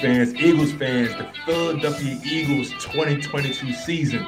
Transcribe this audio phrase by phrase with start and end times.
[0.00, 4.24] Fans, Eagles fans, the Philadelphia Eagles 2022 season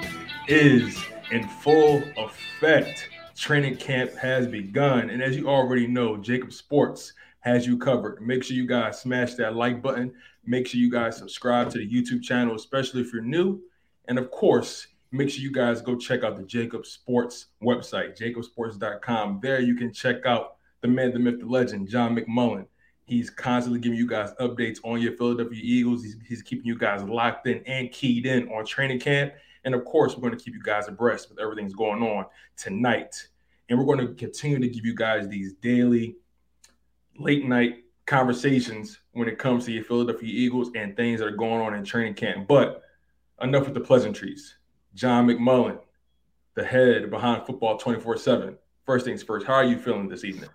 [0.49, 0.99] is
[1.31, 3.09] in full effect.
[3.37, 5.11] Training camp has begun.
[5.11, 8.21] And as you already know, JAKIB Sports has you covered.
[8.21, 10.13] Make sure you guys smash that like button.
[10.45, 13.61] Make sure you guys subscribe to the YouTube channel, especially if you're new.
[14.09, 19.39] And of course, make sure you guys go check out the JAKIB Sports website, jakibsports.com.
[19.41, 22.67] There you can check out the man, the myth, the legend, John McMullen.
[23.11, 26.05] He's constantly giving you guys updates on your Philadelphia Eagles.
[26.05, 29.33] He's, he's keeping you guys locked in and keyed in on training camp.
[29.65, 33.17] And of course, we're going to keep you guys abreast with everything's going on tonight.
[33.69, 36.19] And we're going to continue to give you guys these daily,
[37.19, 41.61] late night conversations when it comes to your Philadelphia Eagles and things that are going
[41.61, 42.47] on in training camp.
[42.47, 42.85] But
[43.43, 44.55] enough with the pleasantries.
[44.95, 45.81] John McMullen,
[46.55, 48.57] the head behind football 24 7.
[48.87, 50.51] First things first, how are you feeling this evening?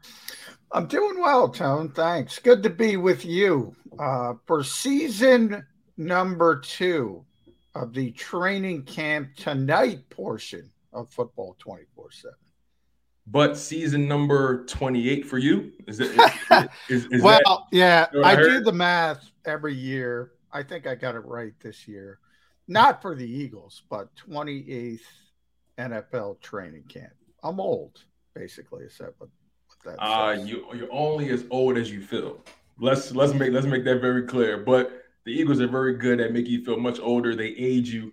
[0.75, 1.87] I'm doing well, Tone.
[1.87, 2.37] Thanks.
[2.37, 7.23] Good to be with you uh, for season number two
[7.75, 12.35] of the training camp tonight portion of football 24 7.
[13.25, 15.71] But season number 28 for you?
[15.87, 16.11] Is it?
[16.11, 20.33] Is, is, is well, that, yeah, I, I do the math every year.
[20.51, 22.19] I think I got it right this year.
[22.67, 24.99] Not for the Eagles, but 28th
[25.77, 27.13] NFL training camp.
[27.43, 28.83] I'm old, basically.
[28.83, 29.29] Is that what
[29.85, 32.43] that uh, you you're only as old as you feel.
[32.79, 34.57] Let's let's make let's make that very clear.
[34.57, 37.35] But the Eagles are very good at making you feel much older.
[37.35, 38.11] They age you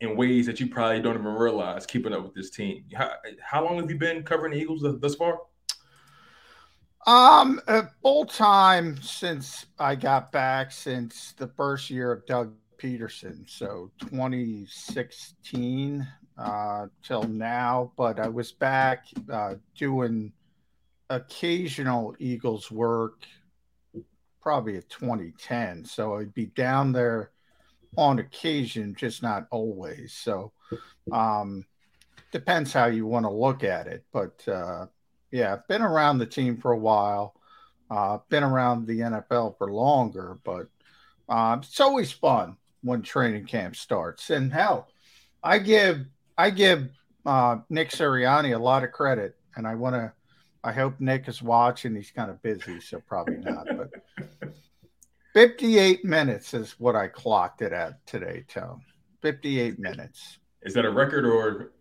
[0.00, 1.86] in ways that you probably don't even realize.
[1.86, 2.84] Keeping up with this team.
[2.94, 3.10] How,
[3.42, 5.40] how long have you been covering the Eagles thus far?
[7.06, 7.60] Um,
[8.02, 16.06] full time since I got back since the first year of Doug Pederson, so 2016
[16.36, 17.92] uh, till now.
[17.96, 20.32] But I was back uh, doing
[21.10, 23.24] occasional Eagles work
[24.40, 25.84] probably at 2010.
[25.84, 27.30] So I'd be down there
[27.96, 30.12] on occasion, just not always.
[30.12, 30.52] So
[31.12, 31.64] um,
[32.32, 34.04] depends how you want to look at it.
[34.12, 34.86] But uh,
[35.30, 37.34] yeah, I've been around the team for a while.
[37.90, 40.66] Uh, been around the NFL for longer, but
[41.28, 44.28] uh, it's always fun when training camp starts.
[44.28, 44.88] And hell,
[45.42, 46.04] I give
[46.36, 46.90] I give
[47.24, 50.12] uh, Nick Sirianni a lot of credit, and I want to
[50.68, 51.96] I hope Nick is watching.
[51.96, 53.66] He's kind of busy, so probably not.
[53.74, 54.52] But
[55.32, 58.82] 58 minutes is what I clocked it at today, Tone.
[59.22, 60.36] 58 minutes.
[60.60, 61.72] Is that a record or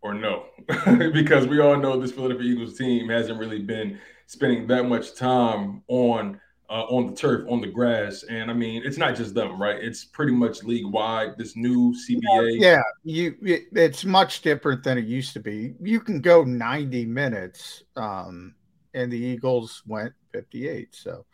[0.00, 0.46] or no?
[1.12, 5.82] because we all know this Philadelphia Eagles team hasn't really been spending that much time
[5.88, 9.60] on uh, on the turf, on the grass, and I mean, it's not just them,
[9.60, 9.82] right?
[9.82, 11.36] It's pretty much league wide.
[11.36, 15.74] This new CBA, yeah, you it, it's much different than it used to be.
[15.80, 18.54] You can go ninety minutes, um,
[18.94, 20.94] and the Eagles went fifty-eight.
[20.94, 21.26] So,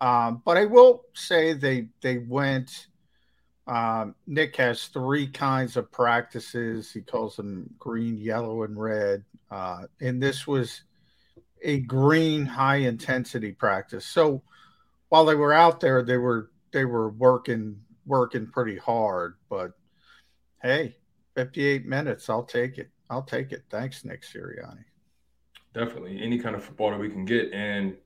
[0.00, 2.88] um, but I will say they they went.
[3.68, 6.92] Um, Nick has three kinds of practices.
[6.92, 9.22] He calls them green, yellow, and red.
[9.48, 10.82] Uh, and this was
[11.62, 14.04] a green high intensity practice.
[14.04, 14.42] So
[15.10, 19.34] while they were out there, they were they were working working pretty hard.
[19.50, 19.72] But
[20.62, 20.96] hey,
[21.34, 22.90] 58 minutes, I'll take it.
[23.10, 23.64] I'll take it.
[23.70, 24.84] Thanks, Nick Sirianni.
[25.74, 27.52] Definitely, any kind of football that we can get.
[27.52, 27.96] And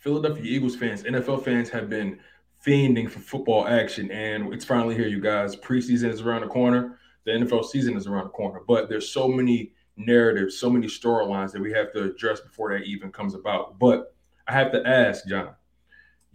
[0.00, 2.18] Philadelphia Eagles fans, NFL fans have been
[2.64, 5.56] fiending for football action, and it's finally here, you guys.
[5.56, 6.98] Preseason is around the corner.
[7.24, 11.52] The NFL season is around the corner, but there's so many narratives, so many storylines
[11.52, 13.78] that we have to address before that even comes about.
[13.78, 14.14] But
[14.46, 15.55] I have to ask, John,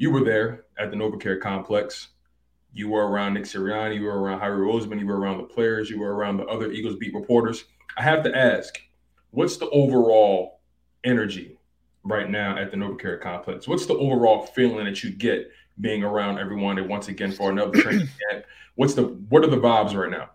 [0.01, 2.07] you were there at the NovaCare complex.
[2.73, 5.91] You were around Nick Sirianni, you were around Howie Roseman, you were around the players,
[5.91, 7.65] you were around the other Eagles beat reporters.
[7.97, 8.81] I have to ask,
[9.29, 10.59] what's the overall
[11.03, 11.55] energy
[12.03, 13.67] right now at the NovaCare complex?
[13.67, 17.79] What's the overall feeling that you get being around everyone and once again for another
[17.79, 18.45] training camp?
[18.73, 20.31] What's the what are the vibes right now?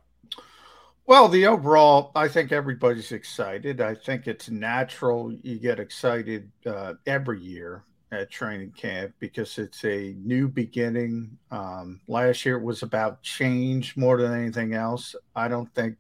[1.06, 3.80] Well, the overall, I think everybody's excited.
[3.80, 7.82] I think it's natural you get excited uh, every year
[8.12, 11.37] at training camp because it's a new beginning.
[11.50, 15.17] Um, last year it was about change more than anything else.
[15.35, 15.99] I don't think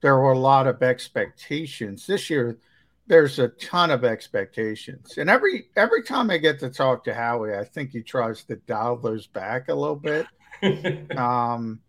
[0.00, 2.06] there were a lot of expectations.
[2.06, 2.58] This year,
[3.06, 7.56] there's a ton of expectations, and every every time I get to talk to Howie,
[7.56, 10.26] I think he tries to dial those back a little bit.
[11.16, 11.80] um,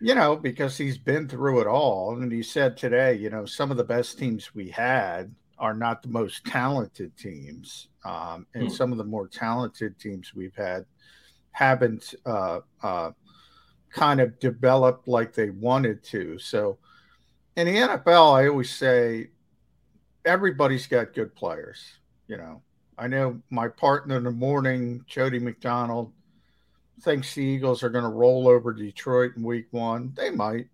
[0.00, 3.70] you know, because he's been through it all, and he said today, you know, some
[3.70, 8.72] of the best teams we had are not the most talented teams, um, and mm.
[8.72, 10.84] some of the more talented teams we've had
[11.52, 13.10] haven't uh, uh,
[13.90, 16.38] kind of developed like they wanted to.
[16.38, 16.78] So
[17.56, 19.30] in the NFL, I always say
[20.24, 21.82] everybody's got good players.
[22.28, 22.62] You know,
[22.96, 26.12] I know my partner in the morning, Jody McDonald,
[27.02, 30.12] thinks the Eagles are going to roll over Detroit in week one.
[30.14, 30.68] They might.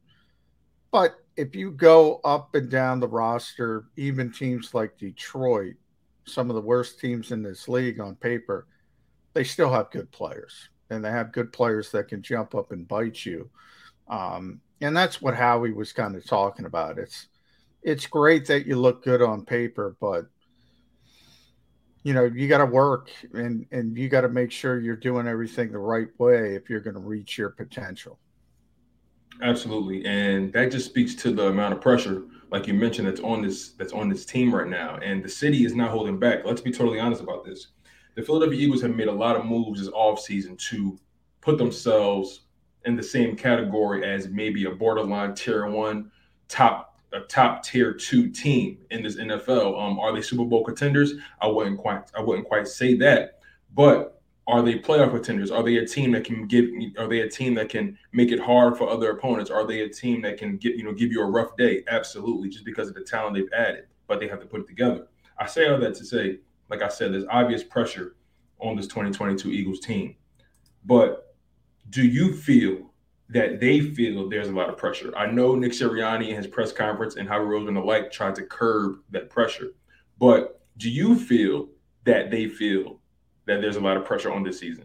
[0.90, 5.74] But if you go up and down the roster, even teams like Detroit,
[6.26, 8.66] some of the worst teams in this league on paper,
[9.34, 10.68] they still have good players.
[10.90, 13.50] And they have good players that can jump up and bite you.
[14.08, 16.98] Um, and that's what Howie was kind of talking about.
[16.98, 17.28] It's
[17.82, 20.26] it's great that you look good on paper, but
[22.06, 25.26] you know you got to work and and you got to make sure you're doing
[25.26, 28.16] everything the right way if you're going to reach your potential
[29.42, 33.42] absolutely and that just speaks to the amount of pressure like you mentioned that's on
[33.42, 36.60] this that's on this team right now and the city is not holding back let's
[36.60, 37.68] be totally honest about this
[38.14, 40.98] the philadelphia eagles have made a lot of moves this offseason to
[41.40, 42.42] put themselves
[42.84, 46.10] in the same category as maybe a borderline tier one
[46.48, 49.80] top a top tier two team in this NFL.
[49.80, 51.14] Um, are they Super Bowl contenders?
[51.40, 53.40] I wouldn't quite I wouldn't quite say that,
[53.74, 54.15] but
[54.48, 55.50] are they playoff contenders?
[55.50, 56.66] Are they a team that can give?
[56.98, 59.50] Are they a team that can make it hard for other opponents?
[59.50, 61.82] Are they a team that can get you know give you a rough day?
[61.88, 65.08] Absolutely, just because of the talent they've added, but they have to put it together.
[65.38, 66.38] I say all that to say,
[66.70, 68.16] like I said, there's obvious pressure
[68.60, 70.16] on this 2022 Eagles team,
[70.84, 71.34] but
[71.90, 72.90] do you feel
[73.28, 75.12] that they feel there's a lot of pressure.
[75.16, 78.98] I know Nick Sirianni in his press conference and Howie Roseman alike tried to curb
[79.10, 79.72] that pressure.
[80.18, 81.68] But do you feel
[82.04, 83.00] that they feel
[83.46, 84.84] that there's a lot of pressure on this season?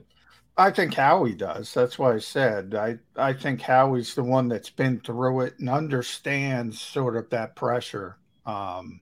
[0.58, 1.74] I think Howie does.
[1.74, 5.69] That's why I said I, I think Howie's the one that's been through it and
[5.69, 8.18] understands sort of that pressure.
[8.46, 9.02] Um,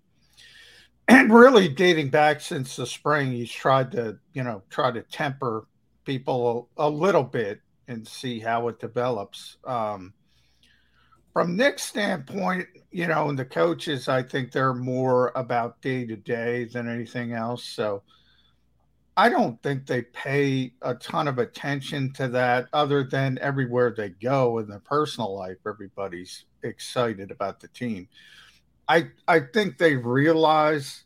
[1.07, 5.67] and really dating back since the spring, he's tried to, you know, try to temper
[6.05, 9.57] people a, a little bit and see how it develops.
[9.65, 10.13] Um,
[11.33, 16.15] from Nick's standpoint, you know, and the coaches, I think they're more about day to
[16.15, 17.63] day than anything else.
[17.63, 18.03] So
[19.19, 24.11] I don't think they pay a ton of attention to that other than everywhere they
[24.11, 28.07] go in their personal life, everybody's excited about the team.
[28.87, 31.03] I I think they realize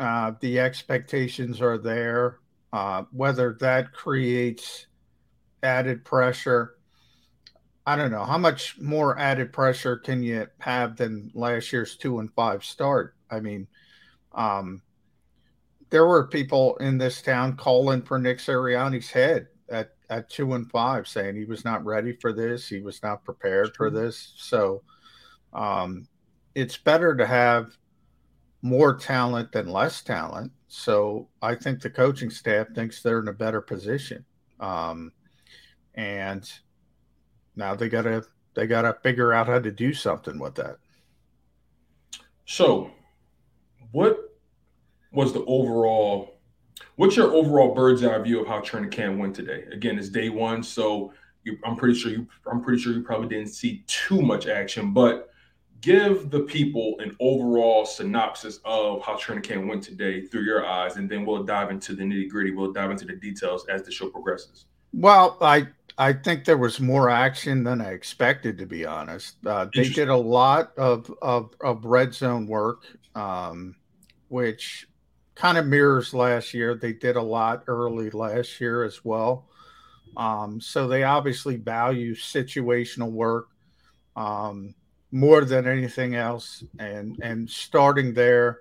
[0.00, 2.40] uh, the expectations are there.
[2.72, 4.88] Uh, whether that creates
[5.62, 6.74] added pressure.
[7.86, 12.18] I don't know how much more added pressure can you have than last year's two
[12.18, 13.14] and five start.
[13.30, 13.68] I mean,
[14.32, 14.82] um,
[15.90, 20.70] there were people in this town calling for Nick Sirianni's head at at two and
[20.70, 24.34] five, saying he was not ready for this, he was not prepared for this.
[24.36, 24.82] So,
[25.52, 26.06] um,
[26.54, 27.76] it's better to have
[28.62, 30.52] more talent than less talent.
[30.68, 34.24] So, I think the coaching staff thinks they're in a better position.
[34.60, 35.12] Um,
[35.94, 36.50] and
[37.56, 40.76] now they gotta they gotta figure out how to do something with that.
[42.46, 42.90] So,
[43.92, 44.23] what
[45.14, 46.40] was the overall?
[46.96, 49.64] What's your overall bird's eye view of how training camp went today?
[49.72, 51.12] Again, it's day one, so
[51.44, 54.92] you, I'm pretty sure you I'm pretty sure you probably didn't see too much action,
[54.92, 55.30] but
[55.80, 60.96] give the people an overall synopsis of how training camp went today through your eyes,
[60.96, 62.52] and then we'll dive into the nitty gritty.
[62.52, 64.66] We'll dive into the details as the show progresses.
[64.92, 69.36] Well, I I think there was more action than I expected, to be honest.
[69.46, 72.82] Uh, they did a lot of, of, of red zone work,
[73.14, 73.76] um,
[74.28, 74.88] which
[75.34, 76.74] kind of mirrors last year.
[76.74, 79.48] They did a lot early last year as well.
[80.16, 83.48] Um, so they obviously value situational work
[84.16, 84.74] um,
[85.10, 86.62] more than anything else.
[86.78, 88.60] And, and starting there,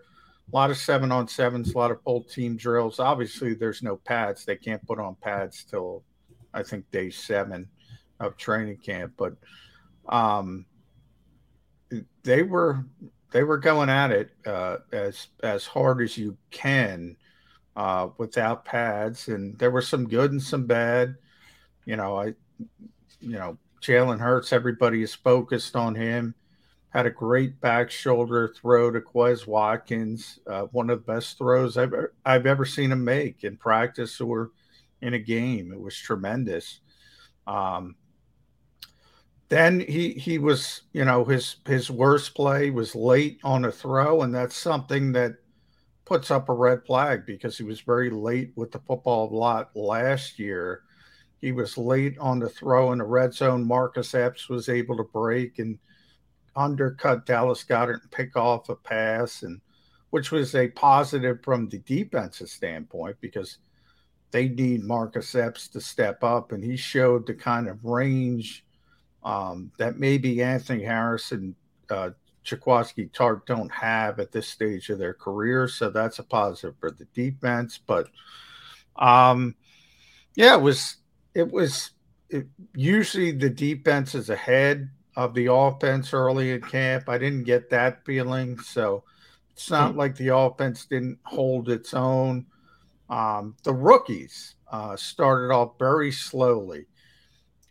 [0.52, 3.00] a lot of seven on sevens, a lot of full team drills.
[3.00, 4.46] Obviously, there's no pads.
[4.46, 6.04] They can't put on pads till
[6.54, 7.68] I think day seven
[8.20, 9.34] of training camp, but
[10.10, 10.66] um,
[12.24, 12.86] they were
[13.34, 17.18] they were going at it uh, as as hard as you can
[17.76, 21.16] uh, without pads, and there were some good and some bad.
[21.84, 22.28] You know, I
[23.20, 26.36] you know Jalen Hurts, everybody is focused on him.
[26.90, 31.76] Had a great back shoulder throw to Quez Watkins, uh, one of the best throws
[31.76, 34.52] I've I've ever seen him make in practice or
[35.02, 35.74] in a game.
[35.74, 36.82] It was tremendous.
[37.48, 37.96] Um,
[39.54, 44.24] then he he was you know his his worst play was late on a throw,
[44.24, 45.36] and that's something that
[46.06, 50.40] puts up a red flag because he was very late with the football lot last
[50.40, 50.82] year.
[51.40, 53.68] He was late on the throw in the red zone.
[53.68, 55.78] Marcus Epps was able to break and
[56.56, 59.62] undercut Dallas Goedert and pick off a pass, and
[60.10, 63.60] which was a positive from the defensive standpoint because
[64.32, 68.66] they need Marcus Epps to step up, and he showed the kind of range
[69.24, 71.56] um, that maybe Anthony Harrison
[71.90, 72.12] uh,
[72.46, 75.68] Jaquiski Tartt don't have at this stage of their career.
[75.68, 77.80] So that's a positive for the defense.
[77.86, 78.08] But
[78.96, 79.56] um,
[80.36, 80.98] yeah, it was
[81.34, 81.92] it was
[82.30, 87.08] it, usually the defense is ahead of the offense early in camp.
[87.08, 88.60] I didn't get that feeling.
[88.60, 89.04] So
[89.52, 90.00] it's not hmm.
[90.00, 92.46] like the offense didn't hold its own.
[93.10, 96.88] Um, the rookies uh, started off very slowly.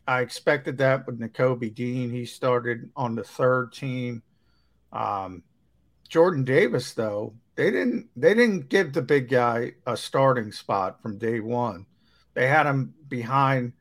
[0.06, 2.10] I expected that with Nakobe Dean.
[2.10, 4.22] He started on the third team.
[4.92, 5.42] Um,
[6.08, 11.18] Jordan Davis, though, they didn't they didn't give the big guy a starting spot from
[11.18, 11.86] day one.
[12.34, 13.72] They had him behind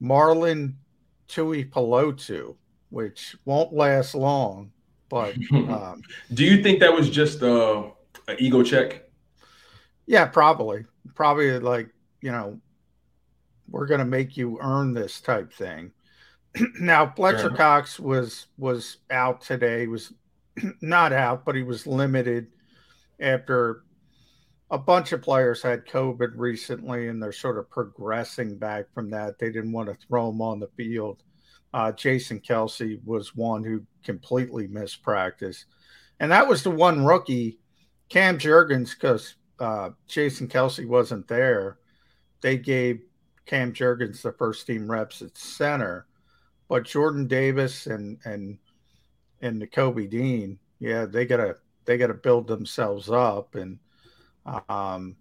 [0.00, 0.74] Marlon
[1.28, 2.54] Tuipulotu,
[2.90, 4.70] which won't last long.
[5.08, 6.02] But um,
[6.32, 7.84] do you think that was just uh,
[8.28, 9.08] an ego check?
[10.06, 10.84] Yeah, probably.
[11.14, 11.88] Probably like
[12.20, 12.60] you know,
[13.68, 15.92] we're going to make you earn this type thing.
[16.80, 19.82] now Fletcher Cox was was out today.
[19.82, 20.12] He Was
[20.80, 22.48] not out, but he was limited
[23.20, 23.82] after
[24.70, 29.38] a bunch of players had COVID recently, and they're sort of progressing back from that.
[29.38, 31.22] They didn't want to throw him on the field.
[31.72, 35.66] Uh, Jason Kelce was one who completely missed practice,
[36.20, 37.58] and that was the one rookie,
[38.08, 41.78] Cam Jurgens, because uh, Jason Kelce wasn't there.
[42.40, 43.02] They gave
[43.46, 46.06] Cam Jurgens the first team reps at center,
[46.68, 48.58] but Jordan Davis and and
[49.40, 53.78] and Nakobe Dean, yeah, they gotta they gotta build themselves up and
[54.68, 55.16] um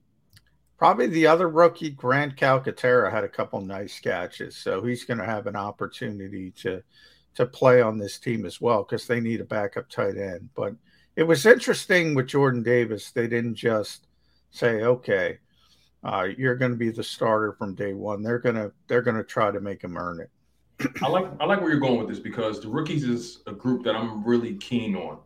[0.77, 5.47] probably the other rookie, Grant Calcaterra, had a couple nice catches, so he's gonna have
[5.47, 6.83] an opportunity to
[7.35, 10.49] to play on this team as well because they need a backup tight end.
[10.55, 10.75] But
[11.15, 14.07] it was interesting with Jordan Davis, they didn't just
[14.51, 15.39] say, okay,
[16.03, 18.21] uh, you're going to be the starter from day one.
[18.21, 20.29] They're gonna they're gonna try to make him earn it.
[21.01, 23.83] I like I like where you're going with this because the rookies is a group
[23.85, 25.19] that I'm really keen on.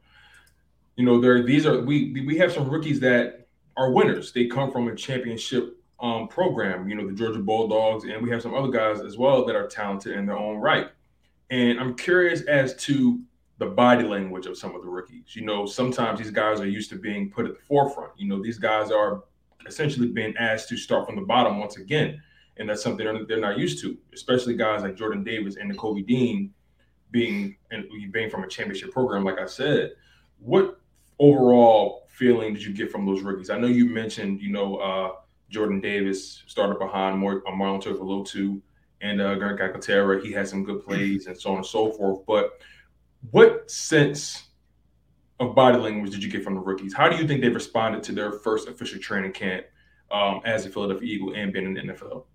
[0.95, 4.31] You know, there these are we we have some rookies that are winners.
[4.31, 6.87] They come from a championship um, program.
[6.87, 9.67] You know, the Georgia Bulldogs, and we have some other guys as well that are
[9.67, 10.89] talented in their own right.
[11.49, 13.19] And I'm curious as to
[13.57, 15.35] the body language of some of the rookies.
[15.35, 18.11] You know, sometimes these guys are used to being put at the forefront.
[18.17, 19.23] You know, these guys are
[19.65, 22.21] essentially being asked to start from the bottom once again
[22.59, 26.05] and that's something they're, they're not used to, especially guys like Jordan Davis and Nakobe
[26.05, 26.53] Dean
[27.11, 29.23] being and being from a championship program.
[29.23, 29.91] Like I said,
[30.39, 30.79] what
[31.19, 33.49] overall feeling did you get from those rookies?
[33.49, 35.11] I know you mentioned, you know, uh,
[35.49, 38.61] Jordan Davis started behind more uh, Marlon Tuipulotu
[39.01, 40.21] and uh, Greg Calcaterra.
[40.21, 42.25] He had some good plays and so on and so forth.
[42.25, 42.59] But
[43.31, 44.46] what sense
[45.39, 46.93] of body language did you get from the rookies?
[46.93, 49.65] How do you think they've responded to their first official training camp
[50.11, 52.25] um, as a Philadelphia Eagle and being in the NFL?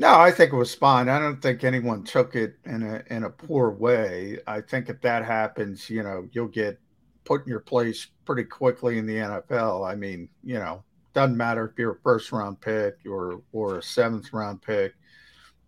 [0.00, 1.08] No, I think it was fine.
[1.08, 4.38] I don't think anyone took it in a in a poor way.
[4.46, 6.78] I think if that happens, you know, you'll get
[7.24, 9.88] put in your place pretty quickly in the NFL.
[9.88, 13.82] I mean, you know, doesn't matter if you're a first round pick or or a
[13.82, 14.94] seventh round pick.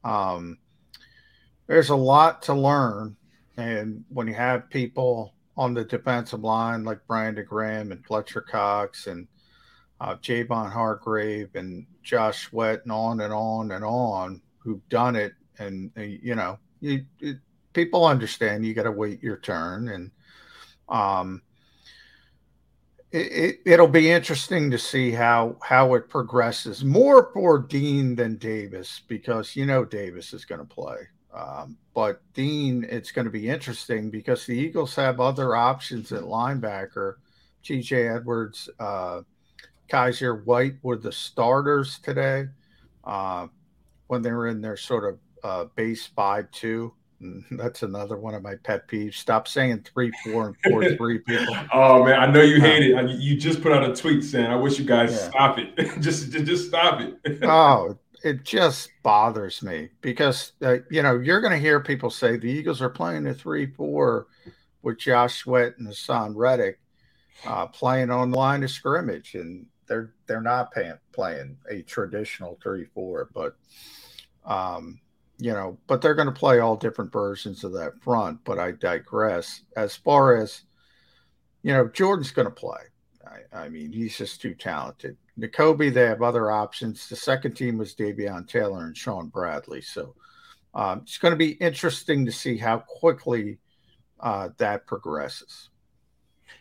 [0.04, 0.58] Um,
[1.66, 3.16] there's a lot to learn,
[3.56, 9.08] and when you have people on the defensive line like Brandon Graham and Fletcher Cox
[9.08, 9.28] and
[10.00, 15.34] uh, Javon Hargrave and Josh Sweat and on and on and on who've done it.
[15.58, 17.36] And, uh, you know, you, it,
[17.74, 19.88] people understand you got to wait your turn.
[19.88, 20.10] And
[20.88, 21.42] um,
[23.12, 28.36] it, it, will be interesting to see how, how it progresses more for Dean than
[28.36, 31.00] Davis because, you know, Davis is going to play.
[31.34, 36.22] Um, but Dean, it's going to be interesting because the Eagles have other options at
[36.22, 37.16] linebacker.
[37.64, 39.20] TJ Edwards, uh,
[39.88, 42.46] Kyzir White were the starters today
[43.04, 43.48] uh,
[44.06, 46.94] when they were in their sort of uh, base five two.
[47.50, 49.14] That's another one of my pet peeves.
[49.14, 51.54] Stop saying three four and four three people.
[51.72, 53.20] oh man, I know you hate it.
[53.20, 55.28] You just put out a tweet saying, "I wish you guys yeah.
[55.28, 55.76] stop it.
[56.00, 61.40] just, just, just stop it." oh, it just bothers me because uh, you know you're
[61.40, 64.26] going to hear people say the Eagles are playing a three four
[64.82, 66.78] with Josh Sweat and Haason Reddick
[67.46, 72.58] uh, playing on the line of scrimmage, and they're they're not paying, playing a traditional
[72.62, 73.56] three four, but
[74.44, 75.00] um,
[75.38, 78.42] you know, but they're going to play all different versions of that front.
[78.44, 79.62] But I digress.
[79.76, 80.62] As far as
[81.62, 82.80] you know, Jordan's going to play.
[83.30, 85.16] I, I, mean, he's just too talented.
[85.38, 87.08] Nakobe, they have other options.
[87.08, 89.82] The second team was Davion Taylor and Shaun Bradley.
[89.82, 90.14] So
[90.74, 93.58] um, it's going to be interesting to see how quickly
[94.18, 95.70] uh, that progresses.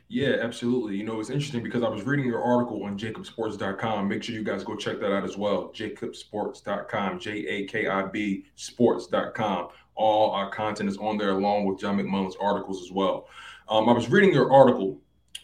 [0.08, 0.98] Yeah, absolutely.
[0.98, 4.08] You know, it's interesting because I was reading your article on jakibsports.com.
[4.08, 5.72] Make sure you guys go check that out as well.
[5.76, 9.68] Jakibsports.com, J A K I B sports.com.
[9.94, 13.28] All our content is on there along with John McMullen's articles as well.
[13.68, 15.00] Um, I was reading your article,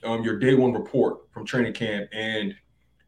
[0.05, 2.55] um, your day one report from training camp, and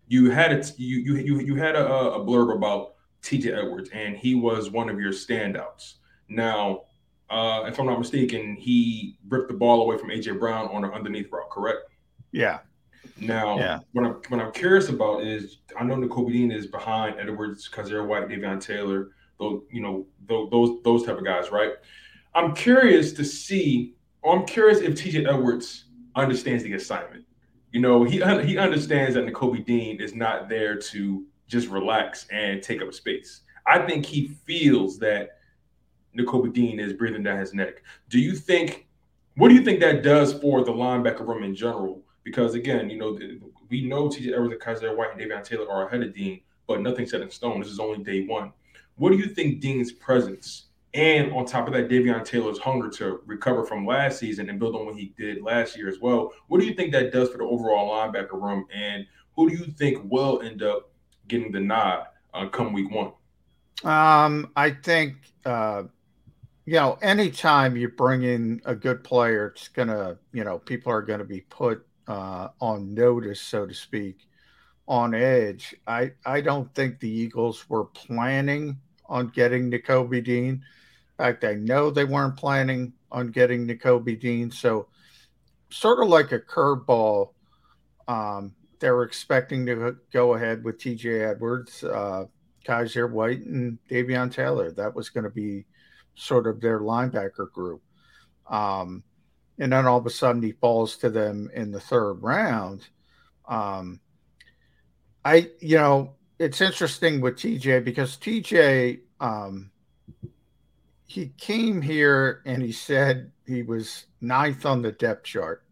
[0.08, 0.74] you had it.
[0.77, 3.54] You you you you had a, a blurb about T.J.
[3.54, 5.96] Edwards, and he was one of your standouts.
[6.30, 6.82] Now,
[7.30, 10.92] uh, if I'm not mistaken, he ripped the ball away from AJ Brown on an
[10.92, 11.80] underneath route, correct?
[12.32, 12.60] Yeah.
[13.20, 13.80] Now, yeah.
[13.94, 18.06] what I'm what I'm curious about is I know Nakobe Dean is behind Edwards, Kyzir
[18.06, 21.74] White, Davion Taylor, those you know those those those type of guys, right?
[22.36, 25.86] I'm curious to see, or I'm curious if TJ Edwards
[26.18, 27.26] understands the assignment.
[27.72, 32.62] You know, he he understands that Nakobe Dean is not there to just relax and
[32.62, 33.42] take up space.
[33.66, 35.40] I think he feels that
[36.18, 37.84] Nakobe Dean is breathing down his neck.
[38.10, 38.88] Do you think?
[39.36, 42.02] What do you think that does for the linebacker room in general?
[42.24, 43.18] Because again, you know,
[43.70, 44.34] we know T.J.
[44.34, 47.60] Edwards, Kyzir White, and Davion Taylor are ahead of Dean, but nothing set in stone.
[47.60, 48.52] This is only day one.
[48.96, 53.22] What do you think Dean's presence and on top of that, Davion Taylor's hunger to
[53.25, 56.34] recover from last season and build on what he did last year as well.
[56.48, 58.65] What do you think that does for the overall linebacker room?
[58.74, 60.91] And who do you think will end up
[61.27, 63.12] getting the nod uh, come week one?
[63.84, 65.84] Um, I think uh,
[66.67, 71.01] you know, anytime you bring in a good player, it's gonna, you know, people are
[71.01, 74.27] gonna be put uh, on notice, so to speak,
[74.86, 75.74] on edge.
[75.88, 80.62] I I don't think the Eagles were planning on getting Nakobe Dean.
[81.18, 84.52] Fact, I know they weren't planning on getting Nakobe Dean.
[84.52, 84.88] So,
[85.70, 87.32] sort of like a curveball,
[88.08, 92.26] um, they were expecting to go ahead with TJ Edwards, uh,
[92.65, 94.72] Kyzir White, and Davion Taylor.
[94.72, 95.65] That was going to be
[96.15, 97.82] sort of their linebacker group.
[98.50, 99.04] Um,
[99.60, 102.88] and then all of a sudden he falls to them in the third round.
[103.48, 104.00] Um,
[105.26, 109.72] I, you know, it's interesting with TJ because TJ, um,
[111.08, 115.63] he came here and he said he was ninth on the depth chart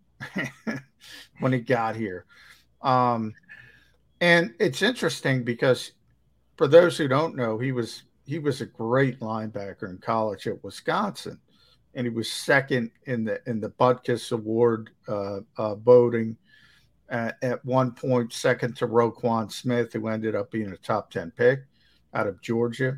[1.39, 2.25] when he got here.
[2.81, 3.33] Um,
[4.21, 5.91] and it's interesting because
[6.55, 10.63] for those who don't know, he was he was a great linebacker in college at
[10.63, 11.39] Wisconsin,
[11.93, 16.37] and he was second in the in the Butkus Award uh, uh, voting.
[17.07, 21.29] At, at one point, second to Roquan Smith, who ended up being a top ten
[21.29, 21.59] pick
[22.13, 22.97] out of Georgia.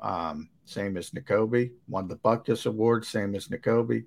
[0.00, 4.04] Um, same as Nakobe, won the Butkus Award, same as Nakobe.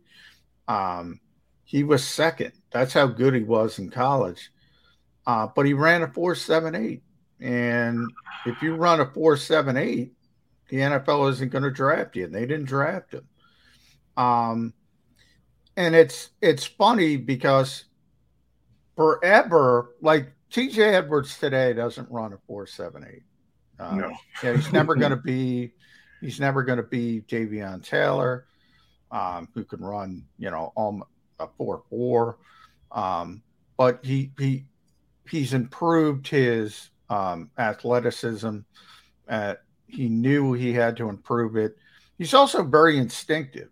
[0.67, 1.19] Um,
[1.63, 2.53] he was second.
[2.71, 4.51] That's how good he was in college.
[5.27, 7.01] Uh, but he ran a four seven eight,
[7.39, 8.07] and
[8.45, 10.13] if you run a four seven eight,
[10.69, 13.27] the NFL isn't going to draft you, and they didn't draft him.
[14.17, 14.73] Um,
[15.75, 17.85] and it's it's funny because
[18.95, 23.23] forever, like TJ Edwards today doesn't run a four seven eight.
[23.79, 24.13] Um, no,
[24.43, 25.73] yeah, he's never going to be.
[26.25, 28.47] He's never going to be Davion Taylor,
[29.11, 31.03] um, who can run, you know, on
[31.39, 32.39] a four four.
[32.91, 33.43] Um,
[33.77, 34.65] but he he
[35.29, 38.59] he's improved his um, athleticism
[39.27, 41.77] at he knew he had to improve it.
[42.17, 43.69] He's also very instinctive,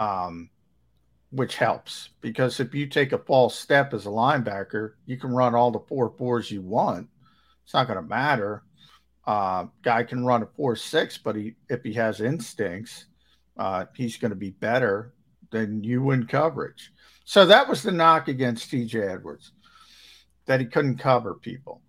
[0.00, 0.48] um,
[1.32, 5.54] which helps because if you take a false step as a linebacker, you can run
[5.54, 7.08] all the four fours you want.
[7.64, 8.62] It's not going to matter.
[9.28, 13.04] Uh, guy can run a four six, but he if he has instincts,
[13.58, 15.12] uh, he's going to be better
[15.50, 16.92] than you in coverage.
[17.24, 19.52] So that was the knock against TJ Edwards
[20.46, 21.82] that he couldn't cover people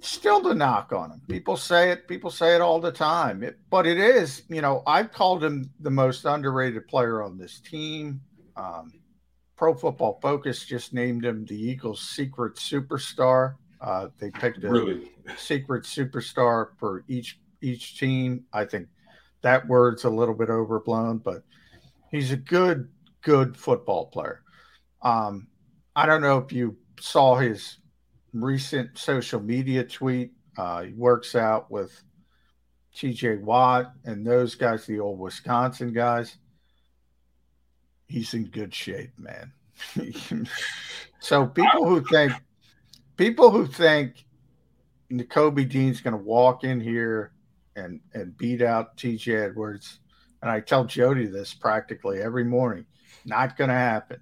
[0.00, 1.20] still the knock on him.
[1.28, 2.08] People say it.
[2.08, 3.42] People say it all the time.
[3.42, 7.60] It, but it is, you know, I've called him the most underrated player on this
[7.60, 8.20] team.
[8.56, 8.92] Um,
[9.56, 13.54] Pro Football Focus just named him the Eagles' secret superstar.
[13.80, 15.10] Uh, they picked a really?
[15.36, 18.44] secret superstar for each each team.
[18.52, 18.88] I think
[19.42, 21.42] that word's a little bit overblown, but
[22.10, 22.88] he's a good
[23.22, 24.42] good football player.
[25.02, 25.48] Um,
[25.94, 27.78] I don't know if you saw his
[28.32, 30.32] recent social media tweet.
[30.56, 32.02] Uh, he works out with
[32.94, 36.38] TJ Watt and those guys, the old Wisconsin guys.
[38.08, 39.52] He's in good shape, man.
[41.20, 42.32] so people who think
[43.16, 44.24] people who think
[45.10, 47.32] Nakobe Dean's going to walk in here
[47.74, 50.00] and and beat out TJ Edwards,
[50.42, 52.86] and I tell Jody this practically every morning,
[53.24, 54.20] not going to happen.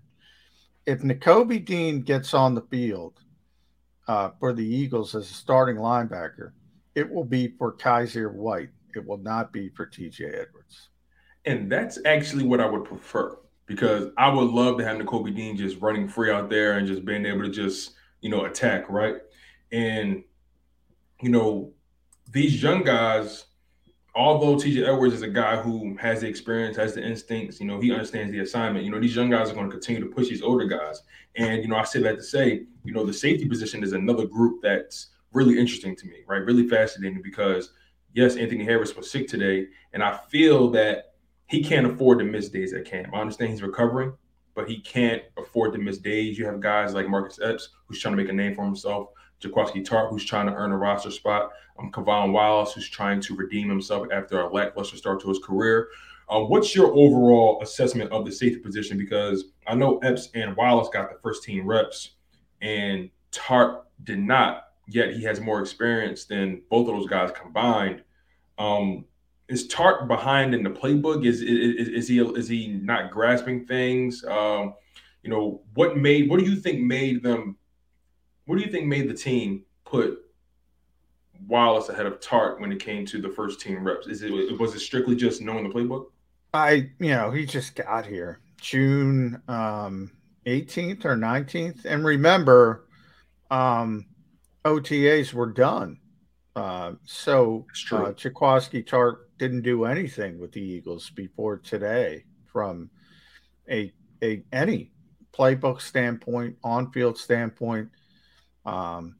[0.86, 3.20] If Nakobe Dean gets on the field
[4.06, 6.52] uh, for the Eagles as a starting linebacker,
[6.94, 8.70] it will be for Kyzir White.
[8.94, 10.90] It will not be for TJ Edwards.
[11.46, 15.56] And that's actually what I would prefer because I would love to have Nakobe Dean
[15.56, 17.94] just running free out there and just being able to just,
[18.24, 19.16] you know, attack, right?
[19.70, 20.24] And,
[21.22, 21.72] you know,
[22.32, 23.44] these young guys
[24.14, 27.80] although TJ Edwards is a guy who has the experience, has the instincts, you know,
[27.80, 28.84] he understands the assignment.
[28.84, 31.02] You know, these young guys are going to continue to push these older guys.
[31.36, 34.26] And, you know, I say that to say, you know, the safety position is another
[34.26, 36.44] group that's really interesting to me, right?
[36.44, 37.72] Really fascinating because,
[38.12, 39.66] yes, Anthony Harris was sick today.
[39.92, 41.14] And I feel that
[41.46, 43.12] he can't afford to miss days at camp.
[43.12, 44.12] I understand he's recovering,
[44.54, 46.38] but he can't afford to miss days.
[46.38, 49.08] You have guys like Marcus Epps, who's trying to make a name for himself.
[49.40, 51.50] Jaquiski Tartt, who's trying to earn a roster spot.
[51.78, 55.88] Um, K'Von Wallace, who's trying to redeem himself after a lackluster start to his career.
[56.30, 58.96] Um, what's your overall assessment of the safety position?
[58.96, 62.12] Because I know Epps and Wallace got the first team reps,
[62.62, 64.68] and Tartt did not.
[64.86, 68.02] Yet he has more experience than both of those guys combined.
[68.58, 69.04] Um,
[69.48, 71.24] is Tartt behind in the playbook?
[71.26, 74.24] Is, is is he is he not grasping things?
[74.24, 74.74] Um,
[75.22, 77.56] you know, what made what do you think made them
[78.46, 80.18] what do you think made the team put
[81.46, 84.06] Wallace ahead of Tartt when it came to the first team reps?
[84.06, 86.06] Is it was it strictly just knowing the playbook?
[86.52, 90.10] I you know he just got here June um,
[90.46, 92.86] 18th or 19th, and remember,
[93.50, 94.06] um,
[94.64, 95.98] OTAs were done.
[96.56, 102.90] Uh, so uh, Tartt didn't do anything with the Eagles before today from
[103.70, 103.92] a
[104.22, 104.92] a any
[105.36, 107.90] playbook standpoint, on field standpoint.
[108.64, 109.16] Um,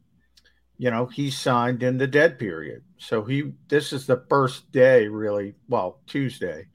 [0.79, 2.83] you know, he signed in the dead period.
[2.99, 6.69] So he this is the first day really, well, Tuesday,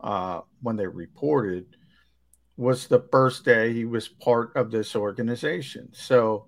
[0.00, 1.66] uh, when they reported
[2.56, 5.88] was the first day he was part of this organization.
[5.92, 6.46] So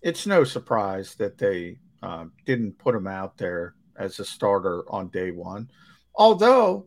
[0.00, 5.08] it's no surprise that they uh, didn't put him out there as a starter on
[5.08, 5.70] day one.
[6.14, 6.86] Although,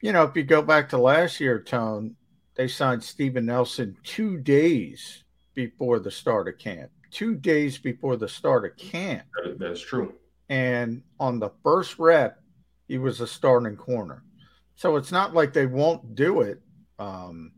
[0.00, 2.16] you know, if you go back to last year, Tone,
[2.54, 8.28] they signed Steven Nelson two days before the start of camp two days before the
[8.28, 9.24] start of camp.
[9.58, 10.14] That's true.
[10.48, 12.38] And on the first rep,
[12.86, 14.24] he was a starting corner.
[14.76, 16.60] So it's not like they won't do it.
[16.98, 17.52] Um,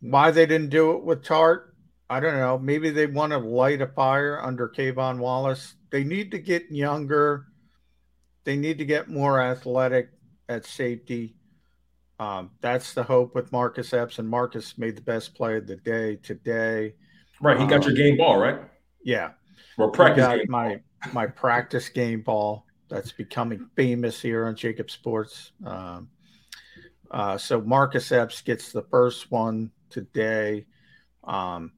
[0.00, 1.62] why they didn't do it with Tartt,
[2.08, 2.58] I don't know.
[2.58, 5.74] Maybe they want to light a fire under K'Von Wallace.
[5.90, 7.46] They need to get younger.
[8.44, 10.10] They need to get more athletic
[10.48, 11.36] at safety.
[12.20, 15.76] Um, that's the hope with Marcus Epps, and Marcus made the best play of the
[15.76, 16.94] day today.
[17.40, 17.58] Right.
[17.58, 18.58] He got um, your game ball, right?
[19.04, 19.30] Yeah.
[19.76, 20.80] Well, practice my
[21.12, 25.52] my practice game ball that's becoming famous here on JAKIB Sports.
[25.64, 26.08] Um,
[27.10, 30.66] uh, so Marcus Epps gets the first one today.
[31.24, 31.72] Um,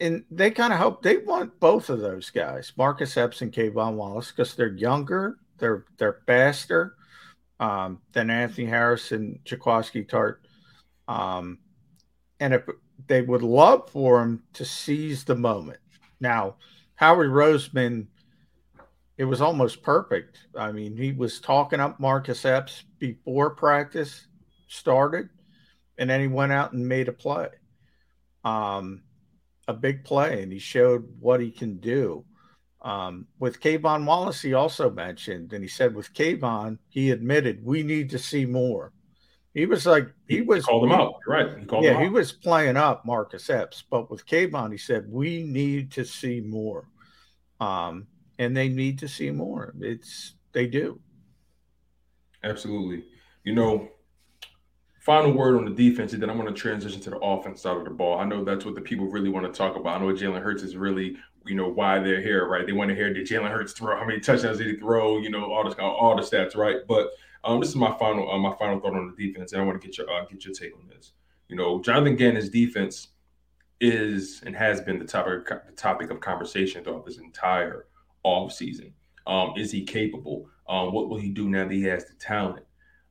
[0.00, 3.94] and they kind of hope they want both of those guys, Marcus Epps and K'Von
[3.94, 6.94] Wallace, because they're younger, they're they're faster
[7.60, 10.36] um, than Anthony Harris and Jaquiski Tartt.
[11.06, 11.58] Um,
[12.40, 12.62] and if
[13.06, 15.80] they would love for him to seize the moment.
[16.20, 16.56] Now,
[16.94, 18.06] Howie Roseman,
[19.16, 20.38] it was almost perfect.
[20.56, 24.26] I mean, he was talking up Marcus Epps before practice
[24.68, 25.28] started,
[25.98, 27.48] and then he went out and made a play,
[28.44, 29.02] um,
[29.70, 32.24] a big play, and he showed what he can do.
[32.82, 37.82] Um, with K'Von Wallace, he also mentioned, and he said with K'Von, he admitted we
[37.82, 38.92] need to see more.
[39.54, 41.14] He was like he, he was called him out.
[41.26, 41.48] Right.
[41.58, 45.92] He yeah, he was playing up Marcus Epps, but with K'Von, he said we need
[45.92, 46.88] to see more.
[47.60, 48.06] Um,
[48.38, 49.74] and they need to see more.
[49.80, 51.00] It's they do.
[52.42, 53.04] Absolutely.
[53.44, 53.88] You know,
[55.00, 57.76] final word on the defense, and then I'm going to transition to the offense side
[57.78, 58.20] of the ball.
[58.20, 60.00] I know that's what the people really want to talk about.
[60.00, 62.66] I know Jalen Hurts is really, you know, why they're here, right?
[62.66, 65.30] They want to hear did Jalen Hurts throw, how many touchdowns did he throw, you
[65.30, 66.86] know, all the all the stats, right?
[66.86, 67.08] But
[67.44, 69.80] um, this is my final uh, my final thought on the defense, and I want
[69.80, 71.12] to get your uh, get your take on this.
[71.48, 73.08] You know, Jonathan Gannon's defense
[73.80, 77.86] is and has been the topic the topic of conversation throughout this entire
[78.22, 78.92] off season.
[79.26, 80.50] Um, is he capable?
[80.68, 82.66] Um, what will he do now that he has the talent?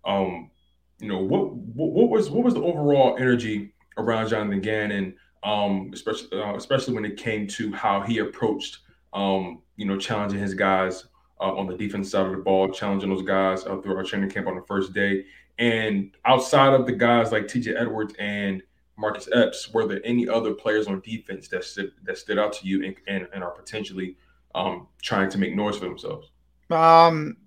[0.06, 0.52] Um,
[1.00, 6.42] you know, what, what, was what was the overall energy around Jonathan Gannon, um, especially
[6.42, 8.80] uh, especially when it came to how he approached
[9.14, 11.06] um, you know challenging his guys
[11.40, 14.30] uh, on the defense side of the ball, challenging those guys uh, through our training
[14.30, 15.26] camp on the first day.
[15.58, 18.64] And outside of the guys like TJ Edwards and
[18.98, 22.68] Marcus Epps, were there any other players on defense that stood, that stood out to
[22.68, 24.16] you and, and, and are potentially
[24.56, 26.32] um, trying to make noise for themselves?
[26.70, 27.38] Um,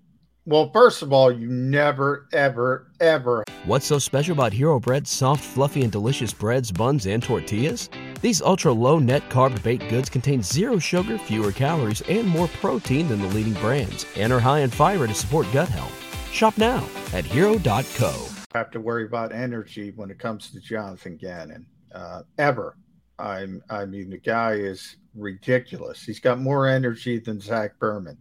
[0.45, 3.43] well, first of all, you never, ever, ever.
[3.65, 7.89] What's so special about Hero Bread's soft, fluffy, and delicious breads, buns, and tortillas?
[8.21, 13.07] These ultra low net carb baked goods contain zero sugar, fewer calories, and more protein
[13.07, 15.93] than the leading brands, and are high in fiber to support gut health.
[16.31, 18.27] Shop now at hero.co.
[18.53, 21.65] Have to worry about energy when it comes to Jonathan Gannon.
[21.93, 22.77] Uh, ever.
[23.19, 26.03] I'm, I mean, the guy is ridiculous.
[26.03, 28.17] He's got more energy than Zach Berman.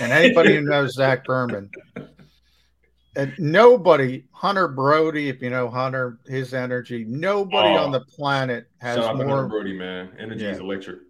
[0.00, 1.70] And anybody who knows Zach Berman,
[3.16, 8.68] and nobody, Hunter Brody, if you know Hunter, his energy, nobody oh, on the planet
[8.78, 9.48] has more.
[9.48, 11.00] Brody, man, energy yeah, is electric.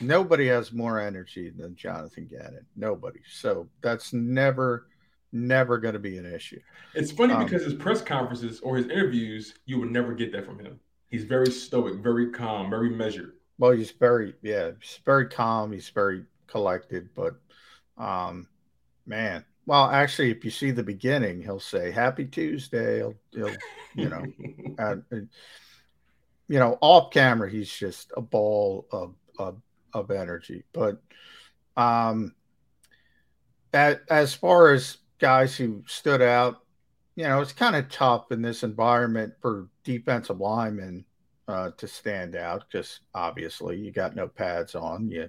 [0.00, 2.66] Nobody has more energy than Jonathan Gannon.
[2.76, 3.20] Nobody.
[3.30, 4.88] So that's never,
[5.32, 6.60] never going to be an issue.
[6.94, 10.46] It's funny um, because his press conferences or his interviews, you would never get that
[10.46, 10.80] from him.
[11.10, 13.33] He's very stoic, very calm, very measured.
[13.58, 15.72] Well, he's very, yeah, he's very calm.
[15.72, 17.34] He's very collected, but,
[17.96, 18.48] um,
[19.06, 23.56] man, well, actually, if you see the beginning, he'll say "Happy Tuesday." He'll, he'll
[23.94, 24.24] you know,
[24.78, 24.96] uh,
[26.48, 29.56] you know, off camera, he's just a ball of of,
[29.94, 30.64] of energy.
[30.72, 31.00] But
[31.76, 32.34] um,
[33.72, 36.60] at, as far as guys who stood out,
[37.16, 41.04] you know, it's kind of tough in this environment for defensive linemen
[41.48, 45.28] uh, to stand out because obviously you got no pads on, you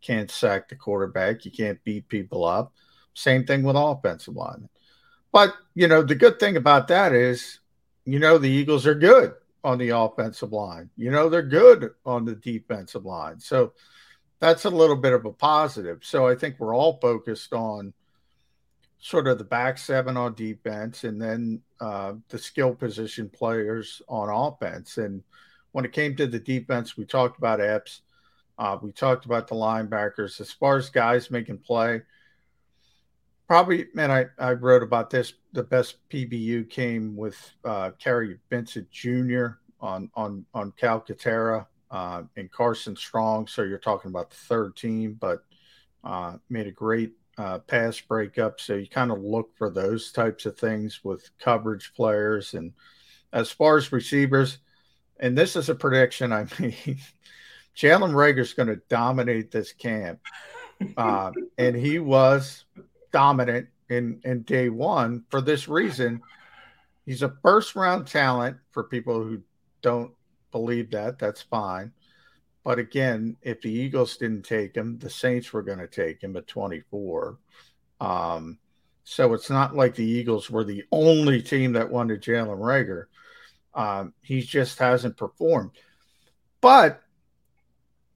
[0.00, 2.72] can't sack the quarterback, you can't beat people up.
[3.14, 4.68] Same thing with offensive line.
[5.32, 7.60] But, you know, the good thing about that is,
[8.04, 10.90] you know, the Eagles are good on the offensive line.
[10.96, 13.38] You know, they're good on the defensive line.
[13.38, 13.74] So
[14.40, 16.00] that's a little bit of a positive.
[16.02, 17.92] So I think we're all focused on
[19.00, 24.28] sort of the back seven on defense and then uh, the skill position players on
[24.28, 24.98] offense.
[24.98, 25.22] And
[25.72, 28.02] when it came to the defense, we talked about Epps.
[28.58, 30.38] Uh, we talked about the linebackers.
[30.40, 32.02] As far as guys making play,
[33.48, 35.32] probably, man, I, I wrote about this.
[35.54, 39.46] The best PBU came with uh, Kary Vincent Jr.
[39.80, 43.46] on on on Calcaterra uh, and Carson Strong.
[43.46, 45.42] So you're talking about the third team, but
[46.04, 48.60] uh, made a great uh, pass breakup.
[48.60, 52.52] So you kind of look for those types of things with coverage players.
[52.52, 52.74] And
[53.32, 54.58] as far as receivers,
[55.18, 56.74] and this is a prediction I mean,
[57.74, 60.20] Jalen Reagor is going to dominate this camp.
[60.98, 62.64] Uh, and he was
[63.10, 66.20] dominant in in day one for this reason.
[67.06, 69.42] He's a first round talent for people who
[69.82, 70.12] don't
[70.52, 71.18] believe that.
[71.18, 71.92] That's fine.
[72.64, 76.36] But again, if the Eagles didn't take him, the Saints were going to take him
[76.36, 77.38] at 24.
[78.00, 78.58] Um,
[79.04, 83.04] so it's not like the Eagles were the only team that wanted Jalen Reagor.
[83.74, 85.70] Um, he just hasn't performed.
[86.60, 87.02] But